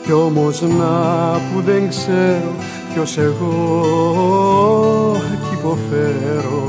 Κι 0.10 0.16
όμως 0.16 0.62
να 0.62 1.32
που 1.32 1.62
δεν 1.62 1.89
ξέρω 1.89 2.55
ποιος 2.93 3.18
εγώ 3.18 3.51
κι 5.49 5.53
υποφέρω. 5.53 6.68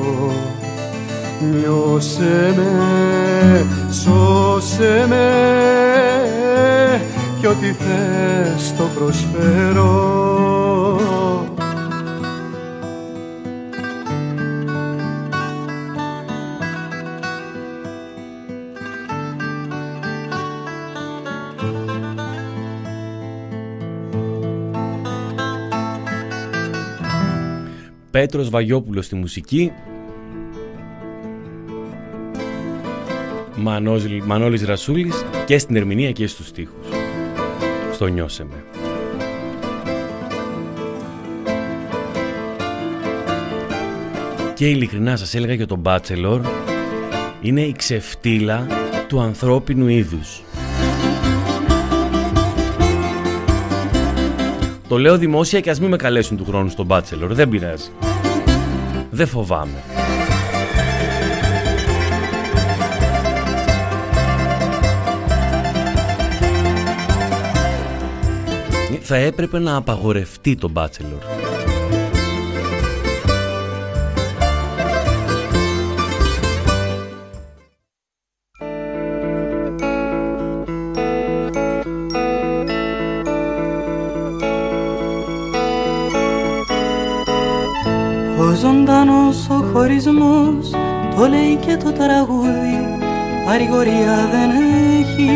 Νιώσε 1.50 2.54
με, 2.56 3.66
σώσε 3.90 5.06
με 5.08 5.28
κι 7.40 7.46
ό,τι 7.46 7.72
θες 7.72 8.74
το 8.76 8.84
προσφέρω 8.98 9.90
Πέτρος 28.20 28.50
Βαγιόπουλος 28.50 29.04
στη 29.04 29.14
μουσική 29.14 29.72
Μανώλης, 33.56 34.24
Μανώλης 34.24 34.64
Ρασούλης 34.64 35.24
και 35.46 35.58
στην 35.58 35.76
ερμηνεία 35.76 36.12
και 36.12 36.26
στους 36.26 36.46
στίχους 36.46 36.86
Στο 37.92 38.06
νιώσε 38.06 38.44
με 38.44 38.64
Και 44.54 44.68
ειλικρινά 44.68 45.16
σας 45.16 45.34
έλεγα 45.34 45.54
για 45.54 45.66
τον 45.66 45.82
Bachelor 45.84 46.40
Είναι 47.40 47.60
η 47.60 47.72
ξεφτύλα 47.72 48.66
του 49.08 49.20
ανθρώπινου 49.20 49.88
είδους 49.88 50.42
Το 54.90 54.98
λέω 54.98 55.18
δημόσια 55.18 55.60
και 55.60 55.70
ας 55.70 55.80
μην 55.80 55.88
με 55.88 55.96
καλέσουν 55.96 56.36
του 56.36 56.44
χρόνου 56.44 56.68
στον 56.68 56.86
Bachelor. 56.90 57.28
Δεν 57.28 57.48
πειράζει. 57.48 57.90
Δεν 59.20 59.28
φοβάμαι. 59.28 59.82
Θα 69.00 69.16
έπρεπε 69.16 69.58
να 69.58 69.76
απαγορευτεί 69.76 70.56
το 70.56 70.72
Bachelor. 70.74 71.49
Χωρισμός 90.00 90.70
το 91.16 91.28
λέει 91.28 91.56
και 91.66 91.76
το 91.76 91.92
τραγούδι 91.92 92.98
παρηγορία 93.46 94.28
δεν 94.32 94.50
έχει. 95.00 95.30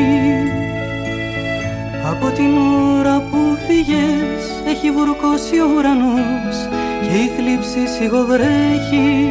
Από 2.10 2.26
την 2.34 2.50
ώρα 2.98 3.22
που 3.30 3.38
φύγες 3.66 4.42
έχει 4.66 4.90
βουρκώσει 4.90 5.60
ο 5.60 5.66
ουρανός 5.76 6.56
και 7.02 7.16
η 7.16 7.30
θλίψη 7.36 7.86
σιγοβρέχει. 7.96 9.28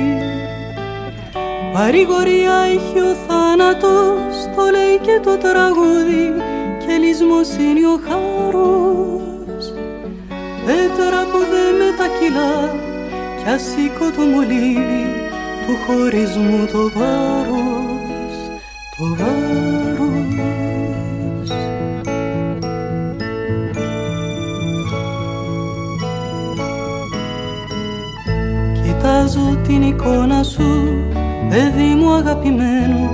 Παρηγορία 1.73 2.55
έχει 2.75 2.99
ο 2.99 3.15
θάνατος 3.27 4.35
το 4.55 4.63
λέει 4.71 4.97
και 5.01 5.19
το 5.23 5.37
τραγούδι 5.37 6.25
και 6.85 6.97
λυσμός 6.97 7.49
είναι 7.59 7.87
ο 7.87 7.99
χάρος. 8.07 9.65
Πέτρα 10.65 11.21
που 11.31 11.39
δεν 11.51 11.71
μετακυλά 11.81 12.53
κι 13.43 13.49
ασήκω 13.49 14.05
το 14.15 14.21
μολύβι 14.21 15.22
του 15.65 15.77
χωρισμού 15.85 16.65
το 16.71 16.91
βάρος, 16.99 18.35
το 18.97 19.15
βάρος. 19.17 20.31
Κοιτάζω 28.83 29.57
την 29.67 29.81
εικόνα 29.81 30.43
σου, 30.43 30.97
παιδί 31.49 31.95
μου 31.95 32.13
αγαπημένο, 32.13 33.09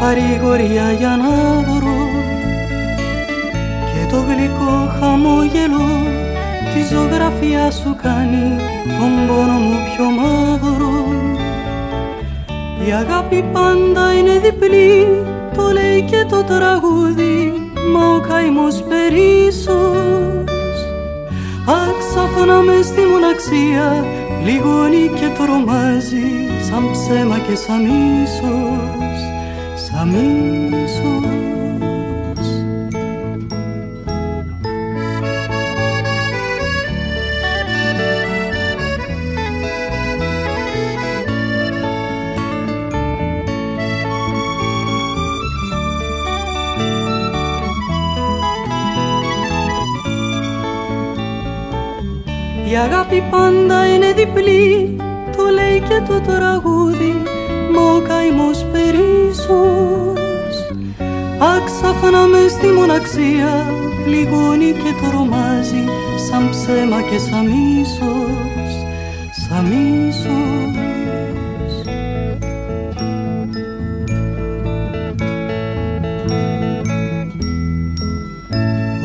παρηγοριά 0.00 0.92
για 0.92 1.16
να 1.16 1.60
βρω 1.60 2.08
και 3.84 4.10
το 4.10 4.20
γλυκό 4.20 4.98
χαμόγελο 5.00 5.88
τη 6.74 6.94
ζωγραφιά 6.94 7.70
σου 7.70 7.96
κάνει 8.02 8.56
τον 8.84 9.26
πόνο 9.26 9.52
μου 9.52 9.74
πιο 9.88 10.04
μαύρο 10.10 11.09
η 12.86 12.92
αγάπη 12.92 13.44
πάντα 13.52 14.14
είναι 14.14 14.38
διπλή 14.38 15.06
το 15.56 15.62
λέει 15.72 16.02
και 16.02 16.24
το 16.28 16.42
τραγούδι 16.42 17.52
μα 17.92 18.14
ο 18.14 18.20
καημός 18.20 18.82
περίσσος 18.82 20.40
Αξαφωνά 21.66 22.60
με 22.62 22.82
στη 22.82 23.00
μοναξία 23.00 24.04
λιγώνει 24.44 25.10
και 25.14 25.28
τρομάζει 25.38 26.28
σαν 26.70 26.90
ψέμα 26.92 27.38
και 27.38 27.56
σαν 27.56 27.80
μίσος, 27.80 29.20
σαν 29.74 30.08
μίσος 30.08 31.39
αγάπη 52.80 53.22
πάντα 53.30 53.86
είναι 53.94 54.12
διπλή, 54.12 54.96
το 55.36 55.42
λέει 55.54 55.78
και 55.88 56.02
το 56.08 56.20
τραγούδι, 56.20 57.22
μα 57.74 57.82
ο 57.82 58.00
καημός 58.00 58.66
περίσσος. 58.72 60.54
Άξαφνα 61.56 62.26
μες 62.26 62.50
στη 62.50 62.66
μοναξία, 62.66 63.52
πληγώνει 64.04 64.72
και 64.72 64.92
τρομάζει, 65.02 65.84
σαν 66.28 66.50
ψέμα 66.50 67.00
και 67.00 67.18
σαν 67.18 67.46
μίσος, 67.46 68.72
σαν 69.48 69.64
μίσος. 69.64 70.38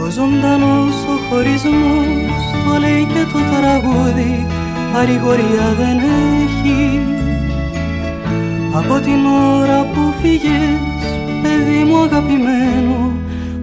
Ο 0.02 0.10
ζωντανός 0.10 0.96
ο 1.14 1.16
χωρισμός 1.30 2.05
το 2.76 2.82
λέει 2.82 3.06
και 3.06 3.24
το 3.34 3.40
τραγούδι 3.52 4.48
παρηγορία 4.94 5.68
δεν 5.78 5.98
έχει. 6.42 7.00
Από 8.74 9.00
την 9.00 9.26
ώρα 9.26 9.82
που 9.94 10.14
φύγες 10.22 11.04
παιδί 11.42 11.84
μου 11.84 11.98
αγαπημένο 11.98 13.12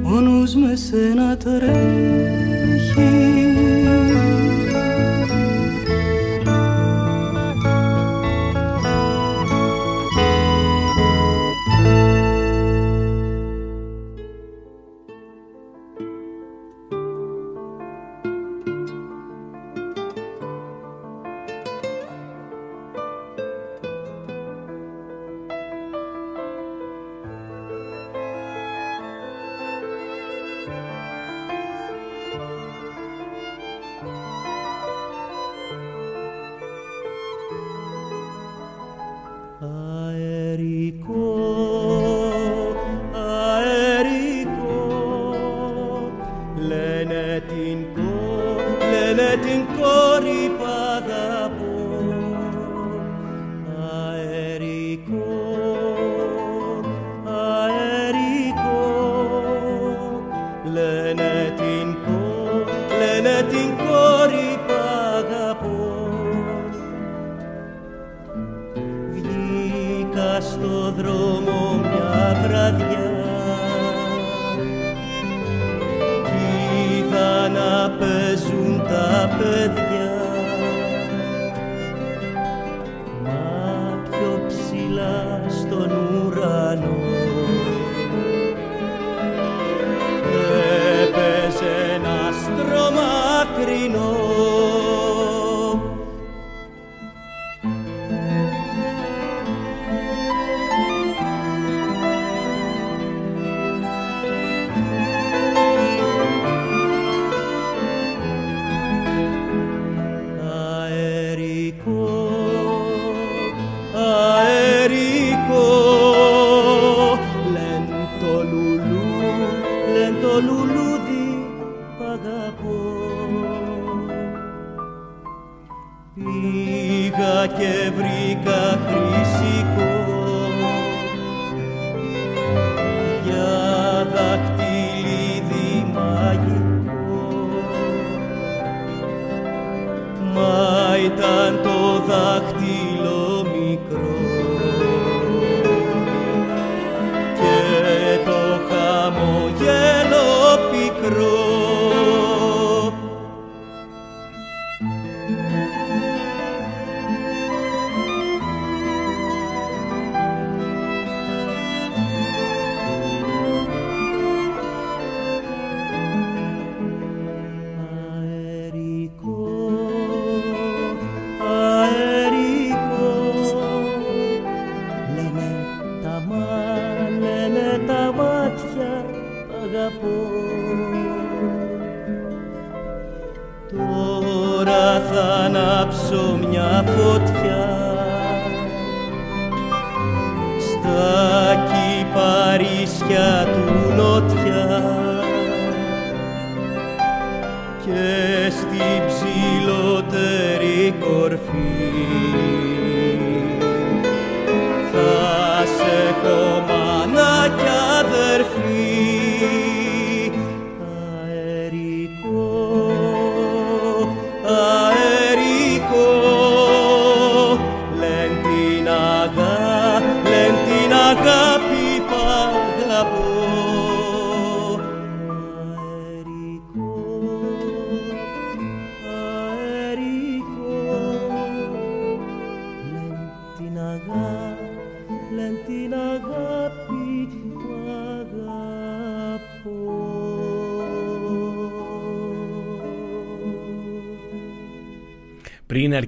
ο 0.03 0.21
νους 0.21 0.55
με 0.55 0.77
σένα 0.77 1.37
τρέχει 1.37 2.62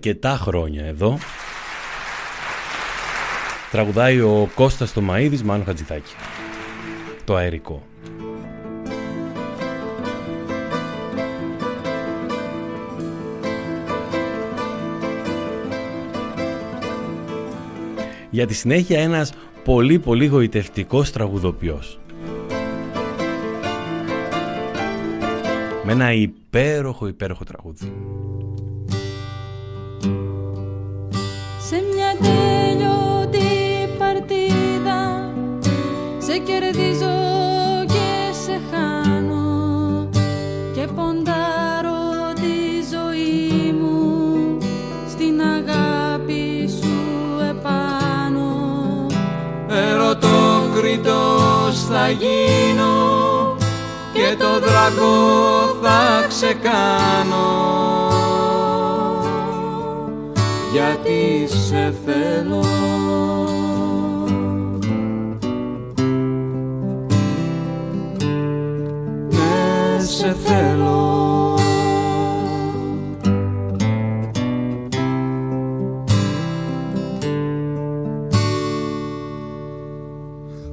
αρκετά 0.09 0.37
χρόνια 0.37 0.85
εδώ 0.85 1.19
τραγουδάει 3.71 4.21
ο 4.21 4.51
Κώστας 4.55 4.93
Τομαίδης 4.93 5.43
Μάνο 5.43 5.65
Χατζηθάκη. 5.65 6.15
Το 7.25 7.35
αερικό. 7.35 7.83
Για 18.31 18.47
τη 18.47 18.55
συνέχεια 18.55 19.01
ένας 19.01 19.33
πολύ 19.65 19.99
πολύ 19.99 20.27
γοητευτικός 20.27 21.13
τραγουδοποιός. 21.13 21.99
Με 25.85 25.93
ένα 25.93 26.13
υπέροχο 26.13 27.07
υπέροχο 27.07 27.45
τραγούδι. 27.45 27.93
Σε 36.27 36.39
κερδίζω 36.39 37.17
και 37.87 38.33
σε 38.45 38.61
χάνω 38.71 40.09
και 40.75 40.89
ποντάρω 40.95 42.33
τη 42.35 42.83
ζωή 42.93 43.73
μου 43.81 43.99
στην 45.09 45.41
αγάπη 45.41 46.71
σου 46.81 46.97
επάνω. 47.51 48.51
Ερωτοκριτός 49.69 51.85
θα 51.91 52.05
γίνω 52.11 53.57
και 54.13 54.37
το 54.39 54.61
δραγό 54.61 55.77
θα 55.83 56.27
ξεκάνω 56.29 58.14
γιατί 60.75 61.47
σε 61.47 61.95
θέλω. 62.05 62.65
Σε 69.99 70.37
θέλω. 70.45 71.59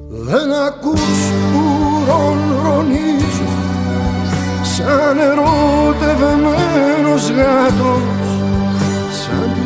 Δεν 0.10 0.52
ακούς 0.68 1.32
που 1.54 1.64
ρονρονίζω 2.08 3.49
σαν 4.62 5.18
ερωτευμένος 5.18 7.30
γάτος 7.30 8.11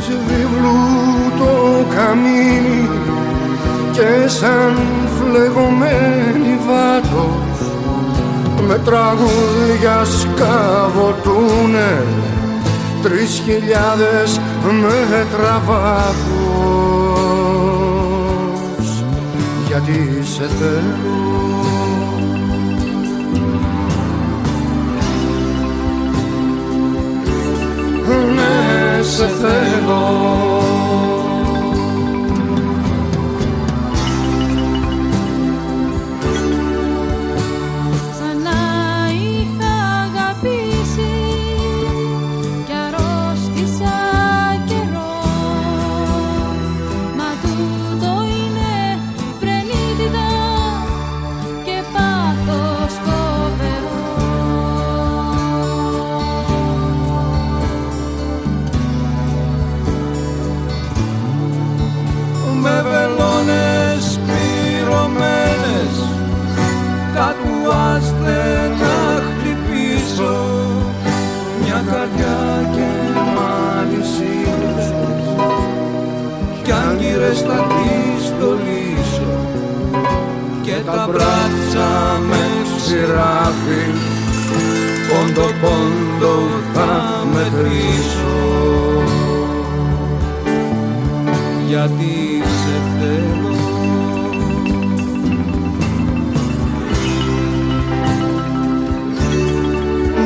σαν 0.05 0.17
της 0.17 0.25
βιβλού 0.27 0.79
το 1.37 1.85
καμίνι 1.95 2.89
και 3.91 4.27
σαν 4.27 4.73
φλεγωμένη 5.19 6.59
βάτος 6.67 7.59
με 8.67 8.79
τραγούδια 8.85 10.03
σκαβωτούνε 10.05 12.03
τρεις 13.01 13.41
χιλιάδες 13.45 14.39
μέτρα 14.63 15.61
βάθος. 15.65 16.25
Γιατί 19.67 20.21
σε 20.23 20.49
θέλω. 20.59 21.35
Ναι, 28.35 28.64
σε 29.07 29.27
θέλω 29.27 30.74
σειράφει 83.15 83.83
πόντο 85.07 85.47
πόντο 85.61 86.35
θα 86.73 87.25
μετρήσω 87.33 88.33
γιατί 91.67 92.43
σε 92.43 92.81
θέλω. 92.99 93.55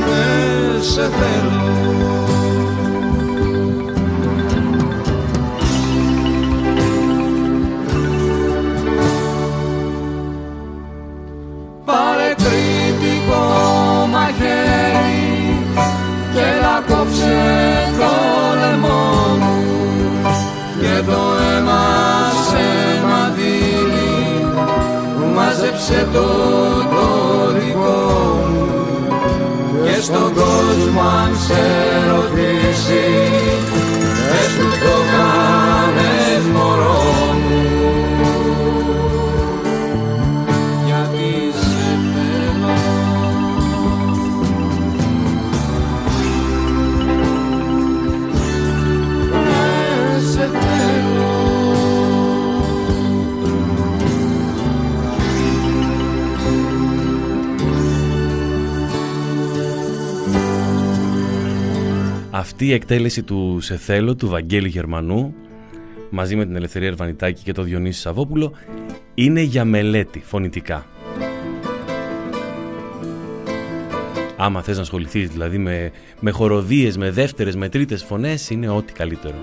Ναι, 0.05 0.81
σε 0.81 1.01
θέλω 1.01 1.48
μάζεψε 25.89 26.07
το 26.13 26.25
το 26.91 27.59
δικό 27.59 28.43
μου 28.49 28.67
και 29.83 30.01
στον 30.01 30.33
κόσμο 30.33 31.01
αν 31.01 31.35
σε 31.35 31.63
ρωτήσει 32.09 33.48
Αυτή 62.59 62.71
η 62.71 62.75
εκτέλεση 62.75 63.23
του 63.23 63.59
«Σε 63.61 63.77
θέλω» 63.77 64.15
του 64.15 64.27
Βαγγέλη 64.27 64.67
Γερμανού 64.67 65.33
μαζί 66.09 66.35
με 66.35 66.45
την 66.45 66.55
Ελευθερία 66.55 66.87
Ερβανιτάκη 66.87 67.43
και 67.43 67.51
το 67.51 67.61
Διονύση 67.63 67.99
Σαββόπουλο 67.99 68.51
είναι 69.13 69.41
για 69.41 69.65
μελέτη 69.65 70.21
φωνητικά. 70.25 70.85
Άμα 74.37 74.61
θες 74.61 74.75
να 74.75 74.81
ασχοληθείς 74.81 75.29
δηλαδή 75.29 75.57
με, 75.57 75.91
με 76.19 76.31
χοροδίες, 76.31 76.97
με 76.97 77.11
δεύτερες, 77.11 77.55
με 77.55 77.69
τρίτες 77.69 78.03
φωνές 78.03 78.49
είναι 78.49 78.69
ό,τι 78.69 78.93
καλύτερο. 78.93 79.35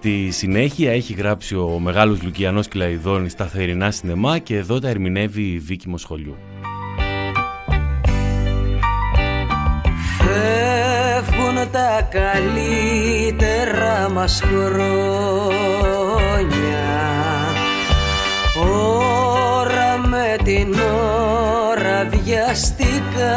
Τη 0.00 0.30
συνέχεια 0.30 0.92
έχει 0.92 1.12
γράψει 1.12 1.56
ο 1.56 1.78
μεγάλος 1.78 2.22
Λουκιανός 2.22 2.68
Κυλαϊδόνης 2.68 3.32
στα 3.32 3.46
θερινά 3.46 3.90
σινεμά 3.90 4.38
και 4.38 4.56
εδώ 4.56 4.78
τα 4.78 4.88
ερμηνεύει 4.88 5.42
η 5.42 5.58
Βίκη 5.58 5.88
Μοσχολιού. 5.88 6.36
Φεύγουν 10.18 11.70
τα 11.70 12.08
καλύτερα 12.10 14.08
μας 14.10 14.42
χρόνια 14.42 14.88
Ώρα 18.64 19.98
με 20.08 20.36
την 20.44 20.74
ώρα 21.70 22.08
βιαστικά 22.10 23.36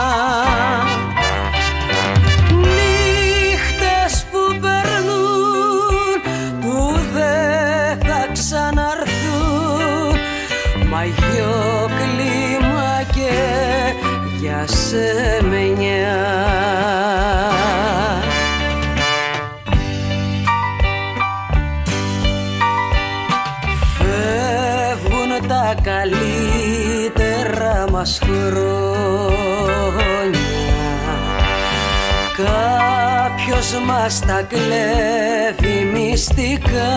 μας 28.01 28.19
χρόνια. 28.23 28.79
Κάποιος 32.37 33.81
μας 33.85 34.19
τα 34.19 34.41
κλέβει 34.41 35.85
μυστικά. 35.93 36.93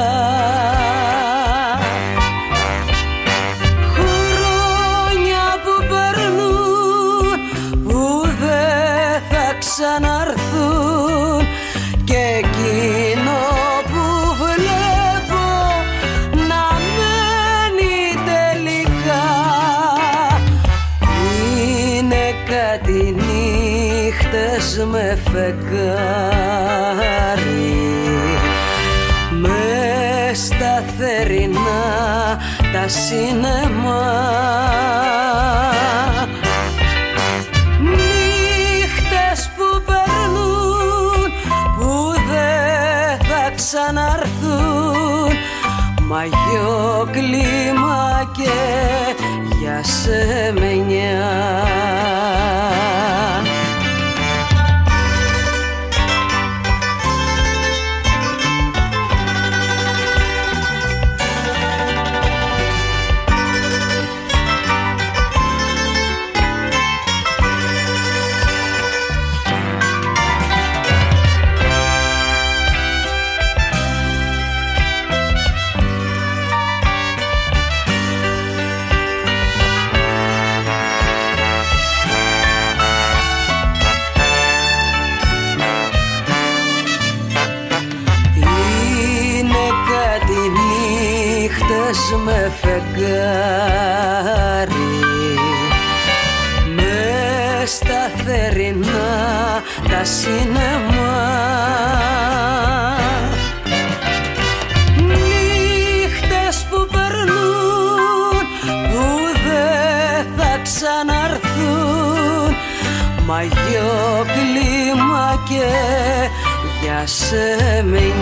Χρόνια 3.95 5.45
που 5.65 5.75
περνούν 5.89 7.39
που 7.85 8.21
δεν 8.41 9.23
θα 9.31 9.47
ξαναρθούν 9.59 10.94
φεγγάρι 25.45 27.35
μες 29.31 30.39
στα 30.39 30.85
θερινά 30.99 32.39
τα 32.73 32.89
σινεμά. 32.89 34.13
Νύχτες 37.81 39.51
που 39.57 39.83
περνούν 39.87 41.31
που 41.79 42.13
δεν 42.31 43.27
θα 43.29 43.45
ξαναρθούν. 43.57 45.33
Μαγιό 46.09 47.09
κλίμα 47.13 48.31
και 48.37 48.57
για 49.61 49.81
σεμενιά 49.83 51.33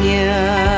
για 0.03 0.72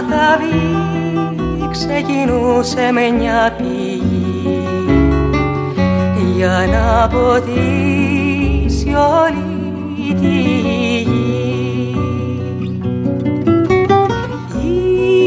σεμενιά 0.00 0.78
σε 2.62 2.92
με 2.92 3.10
μια 3.18 3.54
πηγή 3.56 4.62
για 6.36 6.66
να 6.72 7.08
ποτίσει 7.08 8.94
όλη 8.94 10.14
τη 10.20 10.36
γη. 11.00 11.96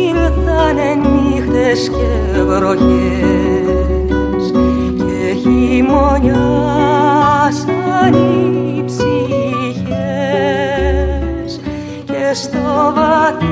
Ήρθανε 0.07 0.89
νύχτες 0.95 1.81
και 1.89 2.41
βροχές 2.41 4.43
και 4.97 5.33
χειμωνιάσαν 5.41 8.13
οι 8.13 8.83
ψυχές 8.85 10.70
και 12.31 12.37
στο 12.37 12.93
βαθύ 12.95 13.45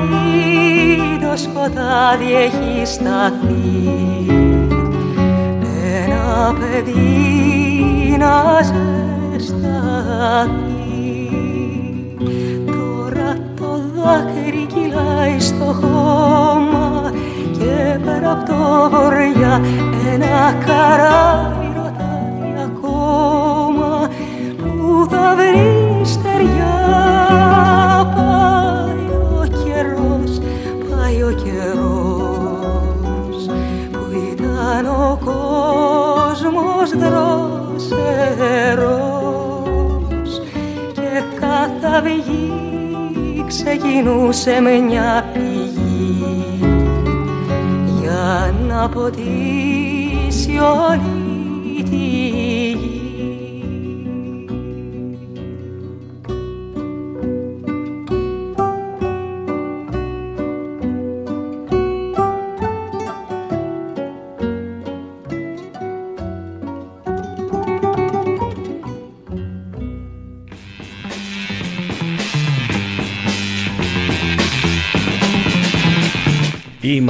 το 1.20 1.36
σκοτάδι 1.36 2.34
έχει 2.34 2.86
σταθεί. 2.86 3.86
Ένα 6.04 6.54
παιδί 6.58 8.16
να 8.18 8.62
ζεσταθεί. 8.62 9.38
Σταθεί 9.38 10.58
Τώρα 12.66 13.36
το 13.56 13.80
δάκρυ 13.94 14.66
κυλάει 14.66 15.40
στο 15.40 15.64
χώμα 15.64 17.12
και 17.58 17.98
πέρα 18.04 18.30
από 18.30 18.44
το 18.44 18.90
βορειά 18.90 19.60
ένα 20.12 20.52
καράβι 20.66 21.59
κόσμος 37.00 37.88
δρόσερος 37.88 38.90
και 40.92 41.22
κάθε 41.40 41.86
αυγή 41.96 43.44
ξεκινούσε 43.48 44.60
με 44.60 44.78
μια 44.78 45.30
πηγή. 45.32 46.58
Για 48.00 48.54
να 48.68 48.88
ποτίσει 48.88 50.58
όλη 50.58 51.82
τη 51.82 52.49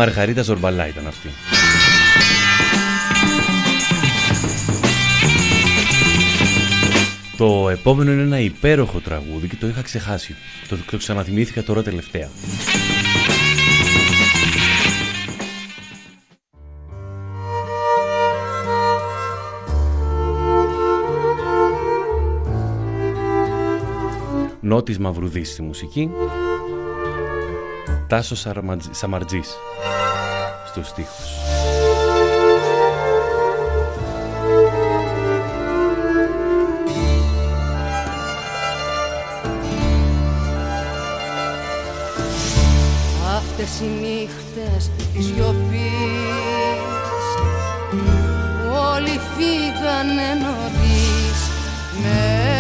Μαργαρίτας 0.01 0.45
Ζορμπαλά 0.45 0.89
ήταν 0.89 1.07
αυτή. 1.07 1.29
Το 7.37 7.69
επόμενο 7.69 8.13
είναι 8.13 8.23
ένα 8.23 8.41
υπέροχο 8.41 9.01
τραγούδι 9.01 9.49
και 9.49 9.57
το 9.57 9.67
είχα 9.67 9.83
ξεχάσει. 9.83 10.37
Το, 10.69 10.77
το 10.91 10.97
ξαναθυμήθηκα 10.97 11.63
τώρα 11.63 11.83
τελευταία. 11.83 12.29
Νότης 24.61 24.99
Μαυρουδής 24.99 25.51
στη 25.51 25.63
μουσική 25.63 26.11
Τάσος 28.11 28.47
Σαμαρτζής 28.91 29.49
στους 30.67 30.87
στίχους. 30.89 31.29
Αυτές 43.37 43.81
οι 43.81 43.91
νύχτες 44.01 44.91
της 45.15 45.27
γιοπής 45.27 45.81
Όλοι 48.93 49.21
φύγανε 49.37 50.29
νωρίς 50.43 51.41
Με 52.03 52.19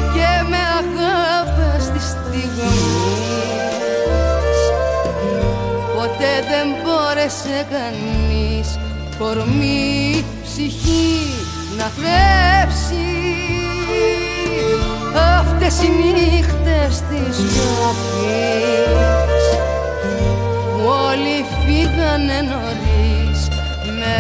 με 0.50 0.58
αγάπες 0.80 1.90
της 1.94 2.04
στιγμής. 2.04 2.60
Ποτέ 5.96 6.34
δεν 6.50 6.68
μπόρεσε 6.84 7.66
κανείς 7.70 8.80
Κορμί, 9.18 10.26
ψυχή 10.44 11.18
να 11.78 11.84
θρέψει. 11.84 13.06
Αυτές 15.40 15.82
οι 15.82 15.90
νύχτες 15.90 17.02
της 17.10 17.36
σιωπής 17.36 18.24
Που 20.02 20.86
όλοι 21.08 21.46
φύγανε 21.66 22.42
νωρίς 22.42 23.48
Με 24.00 24.14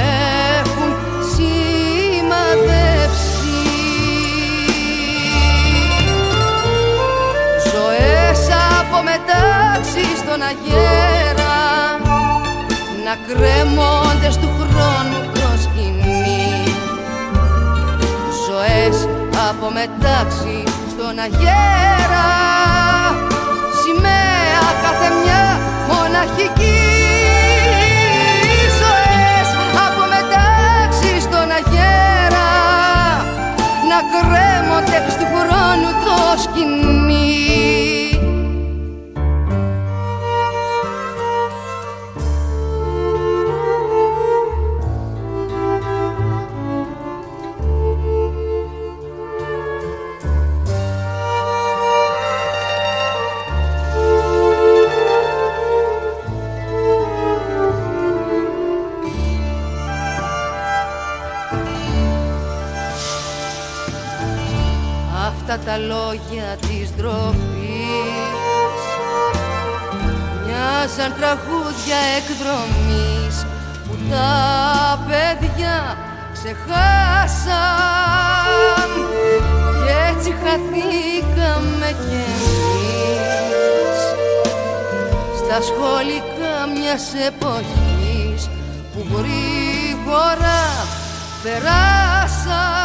έχουν 0.59 0.91
σημαδεύσει 1.35 2.84
μετάξι 9.75 10.05
στον 10.17 10.41
αγέρα. 10.41 11.55
Να 13.05 13.15
κρέμονται 13.27 14.29
του 14.41 14.49
χρόνου 14.59 15.19
προσκυνή 15.33 16.63
Ζωές 18.45 19.07
από 19.49 19.65
μετάξι 19.77 20.63
στον 20.91 21.19
αγέρα. 21.25 22.27
Σημαία 23.81 24.65
κάθε 24.83 25.07
μια 25.21 25.43
μοναχική. 25.89 26.81
Ζωές 28.79 29.49
από 29.85 30.01
μετάξι 30.13 31.21
στον 31.21 31.49
αγέρα. 31.59 32.49
Να 33.89 33.99
κρέμονται 34.11 34.99
του 35.07 35.25
χρόνου 35.33 35.89
το 36.05 36.41
σκηνή 36.41 38.04
Αυτά 65.55 65.71
τα 65.71 65.77
λόγια 65.77 66.57
της 66.61 66.91
ντροπής. 66.95 68.81
Μοιάζαν 70.45 71.13
τραγούδια 71.19 71.99
εκδρομής 72.17 73.45
Που 73.87 73.95
τα 74.09 75.05
παιδιά 75.07 75.97
ξεχάσαν. 76.33 77.59
Κι 79.83 79.91
έτσι 80.09 80.29
χαθήκαμε 80.43 81.89
κι 82.03 82.15
εμείς. 82.27 83.99
Στα 85.37 85.57
σχολικά 85.61 86.55
μιας 86.75 87.05
εποχής 87.27 88.49
Που 88.93 89.01
γρήγορα 89.13 90.63
περάσαν 91.43 92.84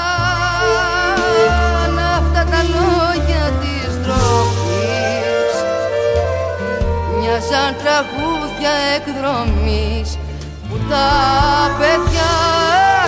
Μοιάζαν 7.32 7.74
τραγούδια 7.82 8.72
εκδρομής 8.96 10.18
που 10.68 10.76
τα 10.90 11.10
παιδιά 11.78 12.32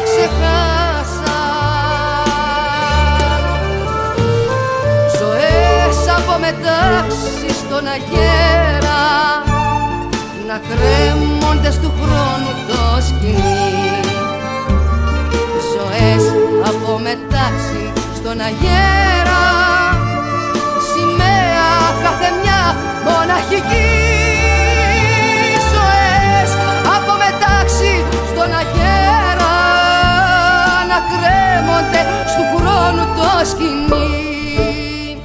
ξεχάσαν. 0.06 1.42
Ζωές 5.18 5.98
από 6.16 6.38
μετάξι 6.38 7.48
στον 7.60 7.86
αγέρα 7.86 9.02
να 10.48 10.60
κρέμονται 10.68 11.70
του 11.82 11.92
χρόνου 12.00 12.52
το 12.68 13.02
σκηνή. 13.06 14.00
Ζωές 15.72 16.24
από 16.64 16.98
μετάξι 16.98 17.92
στον 18.14 18.40
αγέρα 18.40 19.42
σημαία 20.92 21.70
κάθε 22.02 22.28
μια 22.42 22.76
μοναχική 23.04 24.11
στον 28.42 28.54
αγέρα 28.54 29.52
κρέμονται 31.10 32.02
στου 32.26 32.56
χρόνου 32.56 33.14
το 33.14 33.46
σκηνή 33.46 35.16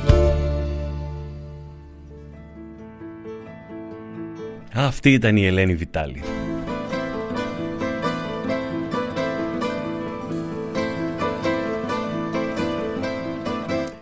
Αυτή 4.74 5.13
ήταν 5.13 5.38
η 5.38 5.45
Ελένη 5.45 5.76
Βιτάλη. 5.76 6.24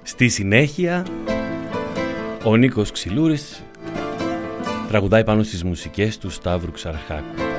Στη 0.04 0.30
συνέχεια, 0.30 1.06
ο 2.44 2.56
Νίκος 2.56 2.92
Ξυλούρης 2.92 3.64
τραγουδάει 4.88 5.24
πάνω 5.24 5.44
στις 5.44 5.64
μουσικές 5.64 6.18
του 6.18 6.30
Σταύρου 6.30 6.72
Ξαρχάκου. 6.72 7.55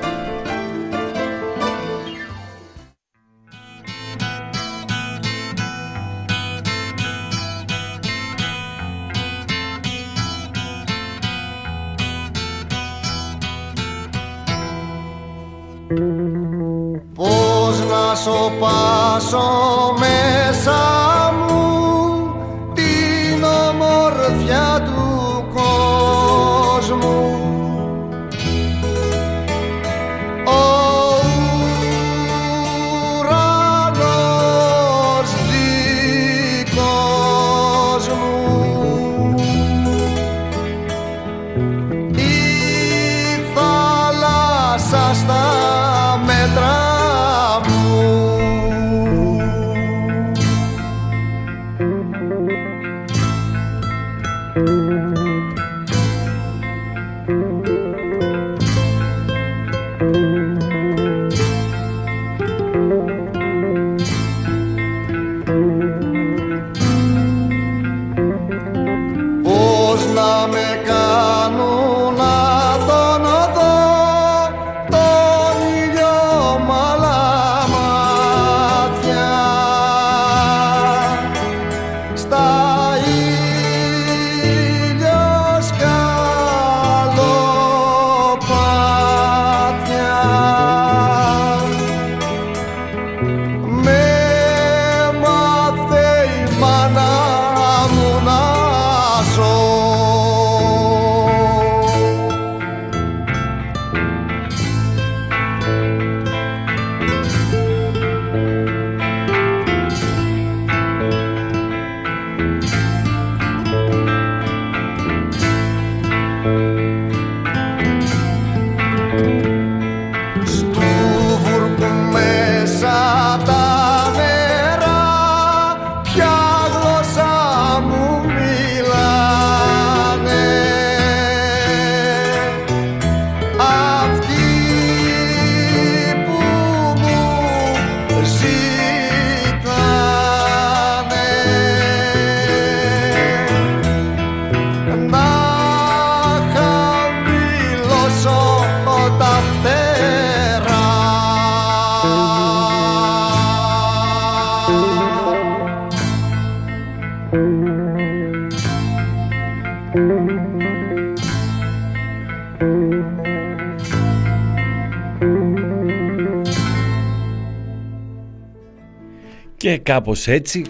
Και 169.67 169.79
κάπως 169.79 170.27
έτσι 170.29 170.65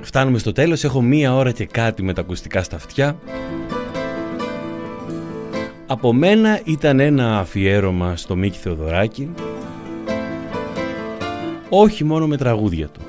φτάνουμε 0.00 0.38
στο 0.38 0.52
τέλος. 0.52 0.84
Έχω 0.84 1.02
μία 1.02 1.34
ώρα 1.34 1.52
και 1.52 1.66
κάτι 1.66 2.02
με 2.02 2.12
τα 2.12 2.20
ακουστικά 2.20 2.62
στα 2.62 2.76
αυτιά. 2.76 3.18
Από 5.86 6.12
μένα 6.12 6.60
ήταν 6.64 7.00
ένα 7.00 7.38
αφιέρωμα 7.38 8.16
στο 8.16 8.36
Μίκη 8.36 8.58
Θεοδωράκη. 8.58 9.30
Όχι 11.68 12.04
μόνο 12.04 12.26
με 12.26 12.36
τραγούδια 12.36 12.86
του. 12.88 13.00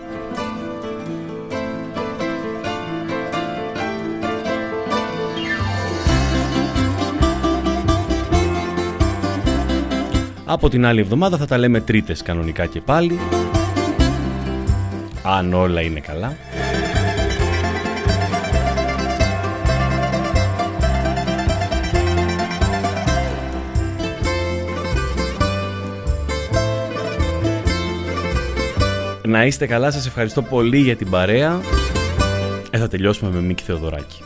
Από 10.45 10.69
την 10.69 10.85
άλλη 10.85 10.99
εβδομάδα 10.99 11.37
θα 11.37 11.45
τα 11.45 11.57
λέμε 11.57 11.81
τρίτες 11.81 12.21
κανονικά 12.21 12.65
και 12.65 12.81
πάλι. 12.81 13.19
Αν 15.23 15.53
όλα 15.53 15.81
είναι 15.81 15.99
καλά. 15.99 16.37
Να 29.23 29.45
είστε 29.45 29.65
καλά, 29.65 29.91
σας 29.91 30.05
ευχαριστώ 30.05 30.41
πολύ 30.41 30.77
για 30.77 30.95
την 30.95 31.09
παρέα. 31.09 31.59
Ε, 32.69 32.77
θα 32.77 32.87
τελειώσουμε 32.87 33.31
με 33.31 33.41
Μίκη 33.41 33.63
Θεοδωράκη. 33.63 34.23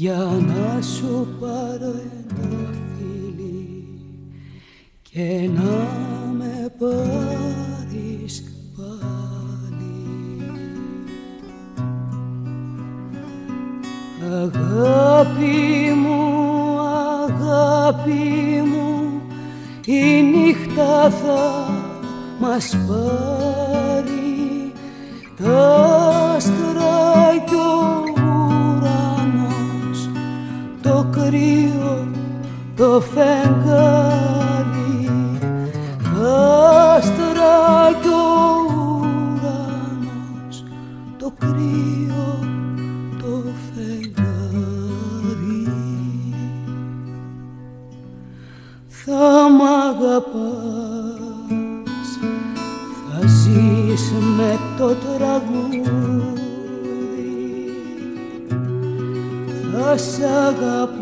Για 0.00 0.28
να 0.46 0.82
σου 0.82 1.28
πάρω 1.40 1.92
ένα 1.92 2.70
φίλι 2.96 3.88
Και 5.02 5.50
να 5.54 5.86
με 6.38 6.72
πάρεις 6.78 8.42
πάλι. 8.76 10.20
Αγάπη 14.32 15.92
μου, 15.96 16.78
αγάπη 17.24 18.62
μου 18.66 19.20
η 19.86 20.22
νύχτα 20.22 21.10
θα 21.10 21.68
μας 22.40 22.76
πάρει 22.88 23.27
κρύο 31.28 32.08
το 32.76 33.02
φεγγάρι. 33.14 34.58
Άστρα 36.96 37.92
κι 38.02 38.08
ουρανός 38.98 40.56
το 41.18 41.32
κρύο 41.38 42.28
το 43.18 43.32
φεγγάρι. 43.74 45.66
Θα 48.88 49.48
μ' 49.50 49.62
αγαπάς 49.90 50.58
θα 53.10 53.18
ζεις 53.26 54.12
με 54.36 54.58
το 54.78 54.88
τραγούδι. 54.88 55.82
Θα 59.72 59.96
σ' 59.96 60.20
αγαπάς. 60.20 60.97